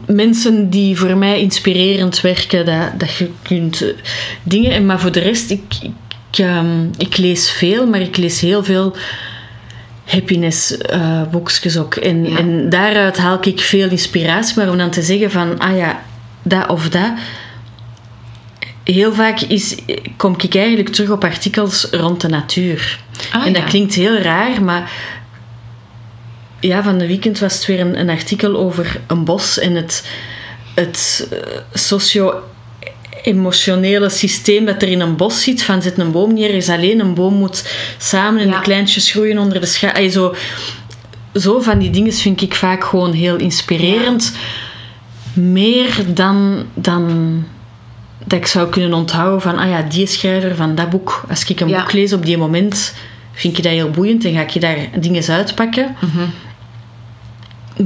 [0.07, 3.89] mensen die voor mij inspirerend werken, dat, dat je kunt uh,
[4.43, 4.87] dingen...
[4.87, 8.97] Maar voor de rest, ik, ik, um, ik lees veel, maar ik lees heel veel
[10.05, 11.95] happiness uh, ook.
[11.95, 16.03] En, en daaruit haal ik veel inspiratie, maar om dan te zeggen van, ah ja,
[16.43, 17.13] dat of dat.
[18.85, 19.77] Heel vaak is,
[20.17, 22.99] kom ik eigenlijk terug op artikels rond de natuur.
[23.33, 24.93] Ah, en dat klinkt heel raar, maar
[26.61, 30.09] ja, van de weekend was het weer een, een artikel over een bos en het,
[30.75, 31.39] het uh,
[31.73, 32.43] socio
[33.25, 35.63] emotionele systeem dat er in een bos zit.
[35.63, 37.69] Van zit een boom neer, is alleen een boom moet
[37.99, 40.11] samen en de kleintjes groeien onder de schaduw.
[40.11, 40.35] Zo,
[41.35, 44.37] zo van die dingen vind ik vaak gewoon heel inspirerend.
[45.33, 47.45] Meer dan, dan
[48.25, 51.25] dat ik zou kunnen onthouden van, ah ja, die schrijver van dat boek.
[51.29, 52.95] Als ik een boek lees op die moment,
[53.33, 55.97] vind je dat heel boeiend en ga ik je daar dingen uitpakken.
[56.01, 56.33] Mm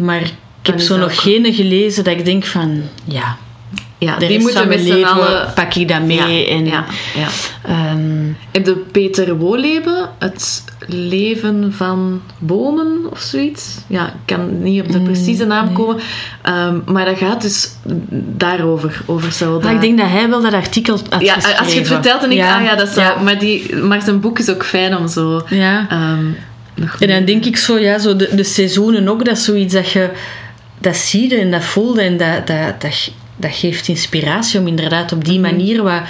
[0.04, 3.38] Maar ik heb zo nog geen gelezen dat ik denk van, ja,
[3.98, 5.52] ja, die moeten met z'n allen...
[5.54, 6.46] Pak ik dat mee.
[6.46, 6.84] Ja, en, ja,
[7.14, 7.28] ja.
[7.92, 13.76] Um, Heb je Peter Woleben, Het leven van bomen of zoiets?
[13.86, 15.96] Ja, ik kan niet op de mm, precieze naam komen.
[16.48, 17.70] Um, maar dat gaat dus
[18.10, 19.02] daarover.
[19.06, 19.70] Over zo dat...
[19.70, 22.40] ik denk dat hij wel dat artikel had Ja, als je het vertelt en ik...
[22.40, 23.22] Ah ja, dat zou...
[23.22, 25.42] Maar, die, maar zijn boek is ook fijn om zo...
[25.48, 25.86] Ja.
[26.12, 26.36] Um,
[26.98, 29.90] en dan denk ik zo, ja, zo de, de seizoenen ook, dat is zoiets dat
[29.90, 30.10] je...
[30.80, 35.12] Dat zie je en dat voelde en dat, dat, dat dat geeft inspiratie om inderdaad
[35.12, 35.50] op die mhm.
[35.50, 36.02] manier wat,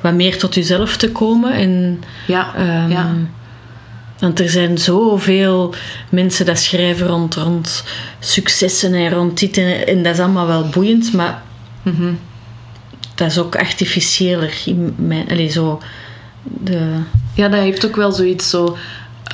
[0.00, 1.52] wat meer tot jezelf te komen.
[1.52, 3.14] En, ja, um, ja.
[4.18, 5.74] Want er zijn zoveel
[6.08, 7.84] mensen dat schrijven rond, rond
[8.18, 9.58] successen en rond dit.
[9.58, 11.42] En, en dat is allemaal wel boeiend, maar
[11.82, 12.18] mm
[13.14, 14.62] dat is ook artificiëler.
[14.64, 15.80] In mijn, allez, zo,
[16.42, 16.96] de...
[17.34, 18.76] Ja, dat heeft ook wel zoiets zo...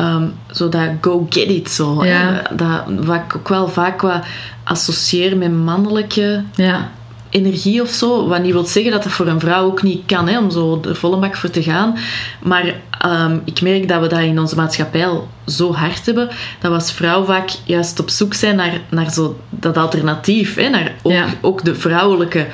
[0.01, 2.05] Um, zo dat go get it zo.
[2.05, 2.43] Ja.
[2.57, 4.25] Dat, wat ik ook wel vaak wat
[4.65, 6.91] associeer met mannelijke ja
[7.31, 8.29] energie of zo.
[8.29, 10.81] Wat niet wil zeggen dat dat voor een vrouw ook niet kan, hè, om zo
[10.81, 11.97] de volle bak voor te gaan.
[12.43, 12.75] Maar
[13.07, 16.29] um, ik merk dat we dat in onze maatschappij al zo hard hebben,
[16.61, 20.55] dat we als vrouw vaak juist op zoek zijn naar, naar zo dat alternatief.
[20.55, 21.27] Hè, naar ook, ja.
[21.41, 22.47] ook de vrouwelijke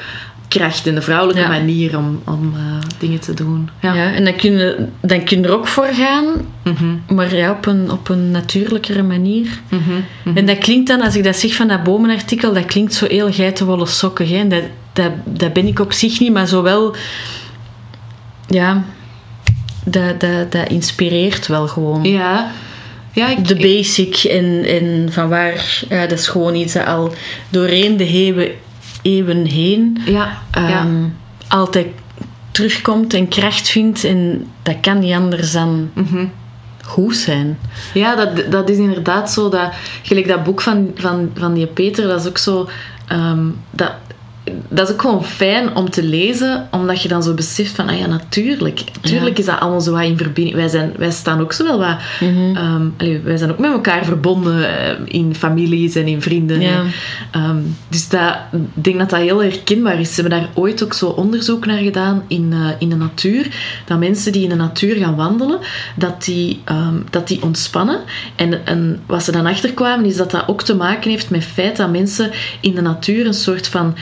[0.59, 2.61] kracht en de vrouwelijke manier om, om uh,
[2.99, 3.69] dingen te doen.
[3.81, 6.25] Ja, ja en dan kun, je, dan kun je er ook voor gaan,
[6.65, 7.03] mm -hmm.
[7.17, 9.61] maar ja, op een, op een natuurlijkere manier.
[9.69, 10.37] Mm -hmm.
[10.37, 13.33] En dat klinkt dan, als ik dat zeg van dat bomenartikel, dat klinkt zo heel
[13.33, 14.29] geitenwolle sokken.
[14.29, 14.47] Hè?
[14.49, 16.95] Dat, dat, dat ben ik op zich niet, maar zowel...
[18.47, 18.85] Ja,
[19.85, 22.05] dat, dat, dat inspireert wel gewoon.
[22.05, 22.51] Ja,
[23.13, 27.15] ja, ik, de basic en, en van waar, ja, dat is gewoon iets dat al
[27.49, 28.51] doorheen de heeuwen
[29.05, 31.05] eeuwen heen ja, ehm,
[31.49, 31.87] altijd
[32.51, 34.05] terugkomt en kracht vindt.
[34.05, 36.27] En dat kan niet anders dan mhm.
[36.85, 37.59] goed zijn.
[37.95, 39.49] Ja, dat, dat is inderdaad zo.
[39.49, 42.69] Dat, gelijk dat boek van, van, van die Peter, dat is ook zo...
[43.13, 43.93] Um, dat,
[44.69, 47.99] dat is ook gewoon fijn om te lezen, omdat je dan zo beseft van, ah
[47.99, 48.85] ja, natuurlijk.
[49.03, 50.57] Natuurlijk is dat allemaal zo wat in verbinding.
[50.57, 51.97] Wij, zijn, wij staan ook zo wel wat...
[52.21, 52.93] Mm
[53.25, 56.61] wij zijn ook met elkaar verbonden eh, in families en in vrienden.
[56.61, 56.83] Ja.
[57.31, 60.15] Ehm, dus dat, ik denk dat dat heel herkenbaar is.
[60.15, 63.49] Ze hebben daar ooit ook zo onderzoek naar gedaan in, uh, in de natuur.
[63.85, 65.59] Dat mensen die in de natuur gaan wandelen,
[65.97, 68.01] dat die, ehm, dat die ontspannen.
[68.37, 71.53] En, en wat ze dan achterkwamen, is dat dat ook te maken heeft met het
[71.53, 72.31] feit dat mensen
[72.61, 73.95] in de natuur een soort van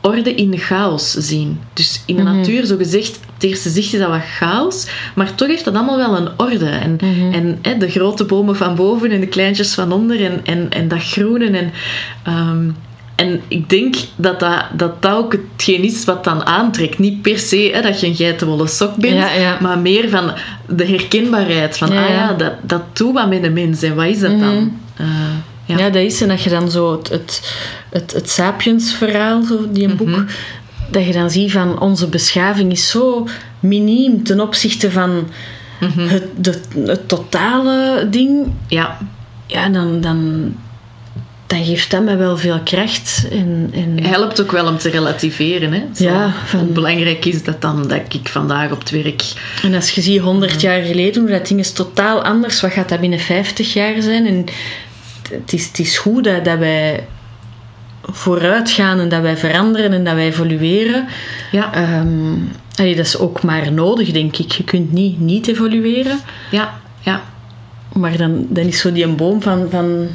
[0.00, 1.60] orde in de chaos zien.
[1.72, 4.86] Dus in de mm natuur, zo gezegd, op het eerste zicht is dat wat chaos,
[5.14, 6.68] maar toch heeft dat allemaal wel een orde.
[6.68, 7.32] En, mhm.
[7.32, 10.88] en hè, de grote bomen van boven en de kleintjes van onder en, en, en
[10.88, 11.50] dat groene.
[11.50, 11.72] En,
[12.32, 12.76] um,
[13.16, 16.98] en ik denk dat dat, dat dat ook hetgeen is wat dan aantrekt.
[16.98, 19.24] Niet per se hè, dat je een geitenwolle sok bent,
[19.60, 20.32] maar meer van
[20.68, 21.78] de herkenbaarheid.
[21.78, 23.82] Van, ah ja, dat, dat doet wat met de mens.
[23.82, 24.72] En wat is dat dan?
[25.00, 25.06] Uh,
[25.70, 25.78] ja.
[25.78, 26.20] ja, dat is.
[26.20, 27.54] En dat je dan zo het, het,
[27.90, 30.24] het, het Sapiens-verhaal, die een boek, mhm.
[30.90, 33.26] dat je dan ziet van onze beschaving is zo
[33.60, 35.28] miniem ten opzichte van
[35.80, 36.08] mhm.
[36.08, 38.52] het, de, het totale ding.
[38.66, 38.98] Ja.
[39.46, 40.52] Ja, dan, dan,
[41.46, 43.26] dan geeft dat me wel veel kracht.
[43.30, 44.04] En, en...
[44.04, 45.72] Helpt ook wel om te relativeren.
[45.72, 45.82] Hè?
[45.94, 46.72] Zo, ja, van...
[46.72, 49.22] Belangrijk is dat dan dat ik vandaag op het werk...
[49.62, 52.60] En als je ziet 100 jaar geleden, hoe dat ding is totaal anders.
[52.60, 54.26] Wat gaat dat binnen 50 jaar zijn?
[54.26, 54.44] En
[55.30, 57.06] het is, het is goed dat, dat wij
[58.02, 61.06] vooruit gaan en dat wij veranderen en dat wij evolueren.
[61.50, 61.98] Ja.
[62.00, 64.52] Um, dat is ook maar nodig, denk ik.
[64.52, 66.18] Je kunt niet niet evolueren.
[66.50, 67.22] Ja, ja.
[67.92, 70.08] Maar dan, dan is zo die een boom van, van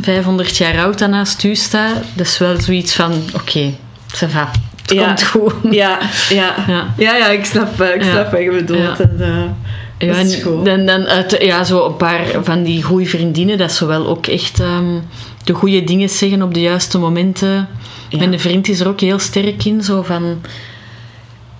[0.00, 1.94] 500 jaar oud dat naast u staat.
[2.14, 4.50] Dat is wel zoiets van, oké, okay, va.
[4.82, 5.06] Het ja.
[5.06, 5.54] komt goed.
[5.70, 5.98] Ja,
[6.28, 6.54] ja.
[6.66, 6.94] ja.
[6.96, 9.00] ja, ja ik snap, eh, ik snap wat je bedoelt.
[9.00, 9.44] En, uh,
[10.06, 13.86] ja, en dan, dan uit, ja, zo een paar van die goede vriendinnen, dat ze
[13.86, 15.02] wel ook echt um,
[15.44, 17.68] de goede dingen zeggen op de juiste momenten.
[18.08, 18.18] Ja.
[18.18, 20.40] Mijn vriend is er ook heel sterk in, zo van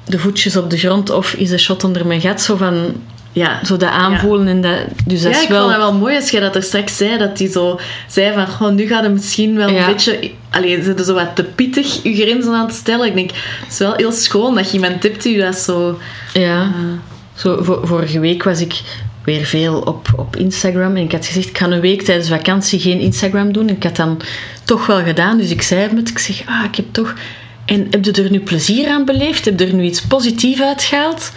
[0.05, 2.95] de voetjes op de grond of is een shot onder mijn gat, zo van
[3.32, 3.64] ja.
[3.64, 4.49] zo dat aanvoelen.
[4.49, 5.61] En dat, dus dat ja, is ik wel...
[5.61, 8.49] vond het wel mooi als je dat er straks zei, dat hij zo zei van,
[8.49, 10.30] goh, nu gaat het misschien wel een beetje...
[10.51, 13.07] Allee, ze zo wat te pittig je grenzen aan het stellen.
[13.07, 15.99] Ik denk, het is wel heel schoon dat je iemand tipt die dat zo...
[16.32, 16.62] Ja.
[16.62, 16.70] Uh,
[17.35, 18.80] zo, vorige week was ik
[19.24, 20.97] weer veel op, op Instagram.
[20.97, 23.68] En ik had gezegd, ik ga een week tijdens vakantie geen Instagram doen.
[23.68, 24.20] En ik had dan
[24.64, 25.39] toch wel gedaan.
[25.39, 26.09] Dus ik zei het.
[26.09, 27.14] Ik zeg, ah, ik heb toch...
[27.64, 29.45] En heb je er nu plezier aan beleefd?
[29.45, 31.33] Heb je er nu iets positiefs uitgehaald?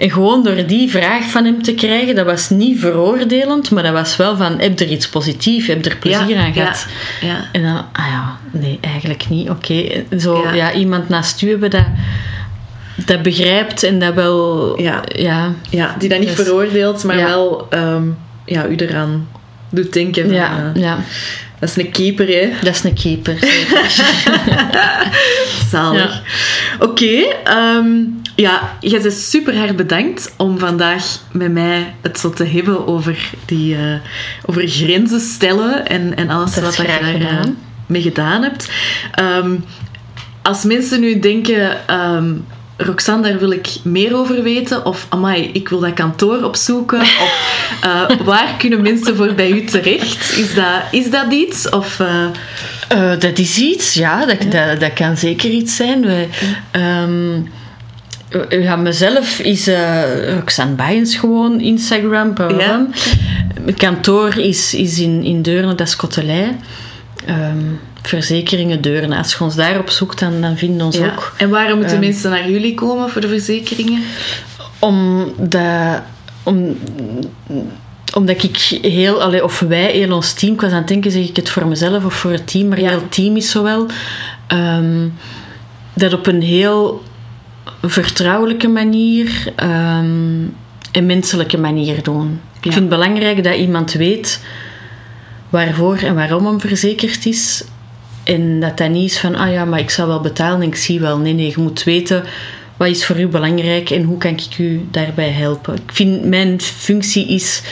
[0.00, 3.92] En gewoon door die vraag van hem te krijgen, dat was niet veroordelend, maar dat
[3.92, 6.86] was wel van, heb je er iets positiefs, heb je er plezier aan gehad?
[7.20, 7.48] Ja, ja.
[7.52, 9.50] En dan, ah ja, nee, eigenlijk niet.
[9.50, 10.72] Oké, zo ja.
[10.72, 11.86] iemand naast u hebben dat
[13.06, 14.80] dat begrijpt en dat wel...
[14.80, 19.28] Ja, ja, ja die dat niet dus, veroordeelt, maar wel um, ja, u eraan
[19.70, 20.24] doet denken.
[20.24, 20.98] Van, ja, uh, ja.
[21.58, 22.50] Dat is een keeper, hè?
[22.64, 23.38] Dat is een keeper,
[25.70, 26.22] Zalig.
[26.78, 27.36] Oké, okay,
[27.76, 32.86] um, ja, je bent super hard bedankt om vandaag met mij het zo te hebben
[32.86, 33.94] over, die, uh,
[34.46, 37.40] over grenzen stellen en, en alles wat je daar uh,
[37.86, 38.70] mee gedaan hebt.
[39.20, 39.64] Um,
[40.42, 41.94] als mensen nu denken...
[41.94, 42.44] Um,
[42.82, 44.84] Roxanne, daar wil ik meer over weten.
[44.84, 47.00] Of, amai, ik wil dat kantoor opzoeken.
[47.00, 50.38] Of, uh, waar kunnen mensen voor bij u terecht?
[50.38, 51.68] Is dat, is dat iets?
[51.68, 52.24] Of, uh...
[52.94, 54.26] Uh, dat is iets, ja.
[54.26, 54.66] Dat, ja.
[54.66, 56.06] Dat, dat, kan zeker iets zijn.
[56.06, 56.28] Wij,
[57.02, 57.50] um,
[58.48, 59.70] ja, mezelf is
[60.34, 62.34] Roxanne Bijens gewoon, Instagram.
[62.58, 62.86] Ja.
[63.64, 65.96] Mijn kantoor is, is in, in Deurne, dat is.
[67.28, 69.12] Um, verzekeringen deuren.
[69.12, 71.34] Als je ons daarop zoekt, dan, dan vinden ons ook.
[71.36, 74.02] En waarom moeten um, mensen naar jullie komen voor de verzekeringen?
[74.78, 76.02] Omdat,
[76.42, 76.78] om,
[78.14, 81.28] omdat ik heel, allee, of wij, heel ons team, ik was aan het denken, zeg
[81.28, 82.88] ik het voor mezelf of voor het team, maar ja.
[82.88, 83.86] heel team is zowel,
[84.52, 85.14] um,
[85.94, 87.02] dat op een heel
[87.82, 90.54] vertrouwelijke manier um,
[90.92, 92.28] en menselijke manier doen.
[92.28, 92.56] Ja.
[92.56, 94.40] Ik vind het belangrijk dat iemand weet
[95.48, 97.64] waarvoor en waarom hem verzekerd is.
[98.24, 100.76] En dat dat niet is van, ah ja, maar ik zal wel betalen en ik
[100.76, 101.18] zie wel.
[101.18, 102.24] Nee, nee, je moet weten
[102.80, 105.74] wat is voor u belangrijk en hoe kan ik u daarbij helpen.
[105.74, 107.62] Ik vind, mijn functie is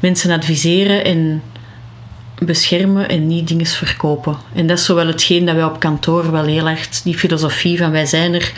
[0.00, 1.42] mensen adviseren en
[2.38, 4.36] beschermen en niet dingen verkopen.
[4.54, 7.90] En dat is zowel hetgeen dat wij op kantoor wel heel hard, die filosofie van
[7.90, 8.52] wij zijn er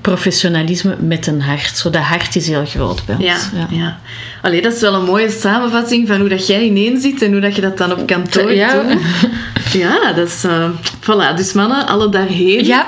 [0.00, 1.76] professionalisme met een hart.
[1.76, 3.24] Zo, dat hart is heel groot bij ons.
[3.24, 3.66] Ja, ja.
[3.70, 3.98] ja.
[4.42, 7.40] Allee, dat is wel een mooie samenvatting van hoe dat jij ineen zit en hoe
[7.40, 8.82] dat je dat dan op kantoor ja.
[8.82, 8.98] doet.
[9.72, 10.44] Ja, dat is...
[10.44, 10.64] Uh,
[11.00, 12.64] voilà, dus mannen, alle daarheen.
[12.64, 12.86] Ja.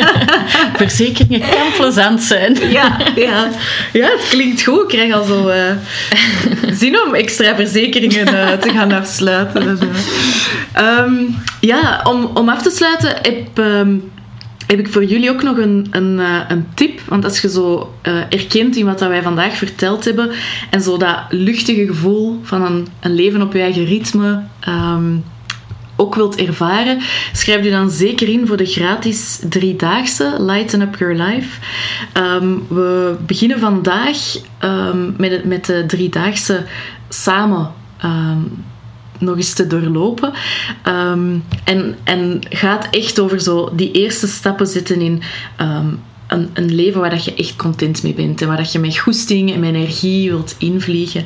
[0.76, 2.56] Verzekeringen kan plezant zijn.
[2.70, 3.48] ja, ja.
[3.92, 4.82] ja, het klinkt goed.
[4.82, 5.56] Ik krijg al zo uh,
[6.80, 9.78] zin om extra verzekeringen uh, te gaan afsluiten.
[10.78, 13.58] Um, ja, om, om af te sluiten heb...
[13.58, 14.12] Um,
[14.66, 17.00] heb ik voor jullie ook nog een, een, eh, een tip.
[17.08, 20.30] Want als je zo uh, erkent in wat dat wij vandaag verteld hebben
[20.70, 25.24] en zo dat luchtige gevoel van een, een leven op je eigen ritme um,
[25.96, 27.00] ook wilt ervaren,
[27.32, 31.60] schrijf je dan zeker in voor de gratis driedaagse Lighten Up Your Life.
[32.18, 34.18] Um, we beginnen vandaag
[34.64, 36.64] um, met, met de driedaagse
[37.08, 37.72] samen
[39.24, 40.32] nog eens te doorlopen.
[40.88, 45.22] Um, en, en gaat echt over zo die eerste stappen zitten in
[45.60, 46.00] um,
[46.34, 49.52] een, leven waar dat je echt content mee bent en waar dat je met goesting
[49.52, 51.24] en met energie wilt invliegen.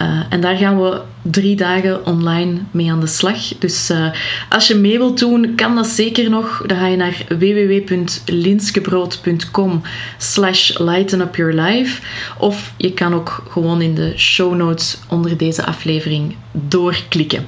[0.00, 3.58] Uh, en daar gaan we drie dagen online mee aan de slag.
[3.58, 4.10] Dus uh,
[4.48, 6.62] als je mee wilt doen, kan dat zeker nog.
[6.66, 9.82] Dan ga je naar www.linskebrood.com
[10.18, 12.02] slash lighten up your life.
[12.38, 17.46] Of je kan ook gewoon in de show notes onder deze aflevering doorklikken.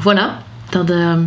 [0.00, 0.30] Voilà,
[0.70, 1.18] dat uh,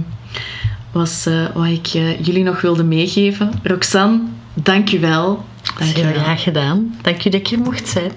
[0.91, 1.85] was wat ik
[2.21, 3.51] jullie nog wilde meegeven.
[3.63, 4.19] Roxanne,
[4.63, 5.45] Dank je wel.
[5.79, 6.95] Heel graag gedaan.
[7.01, 8.11] Dank je dat ik hier mocht zijn.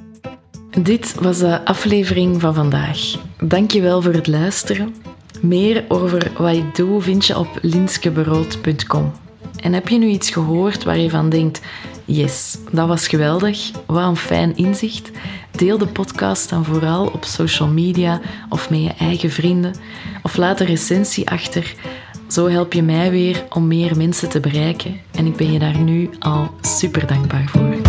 [0.82, 2.98] Dit was de aflevering van vandaag.
[3.40, 4.94] Dank je wel voor het luisteren.
[5.40, 9.12] Meer over wat ik doe vind je op linskeberood.com.
[9.56, 11.60] En heb je nu iets gehoord waar je van denkt:
[12.04, 15.10] yes, dat was geweldig, wat een fijn inzicht?
[15.50, 19.74] Deel de podcast dan vooral op social media of met je eigen vrienden.
[20.22, 21.74] Of laat een recensie achter
[22.28, 25.78] zo help je mij weer om meer mensen te bereiken en ik ben je daar
[25.78, 27.85] nu al super dankbaar voor.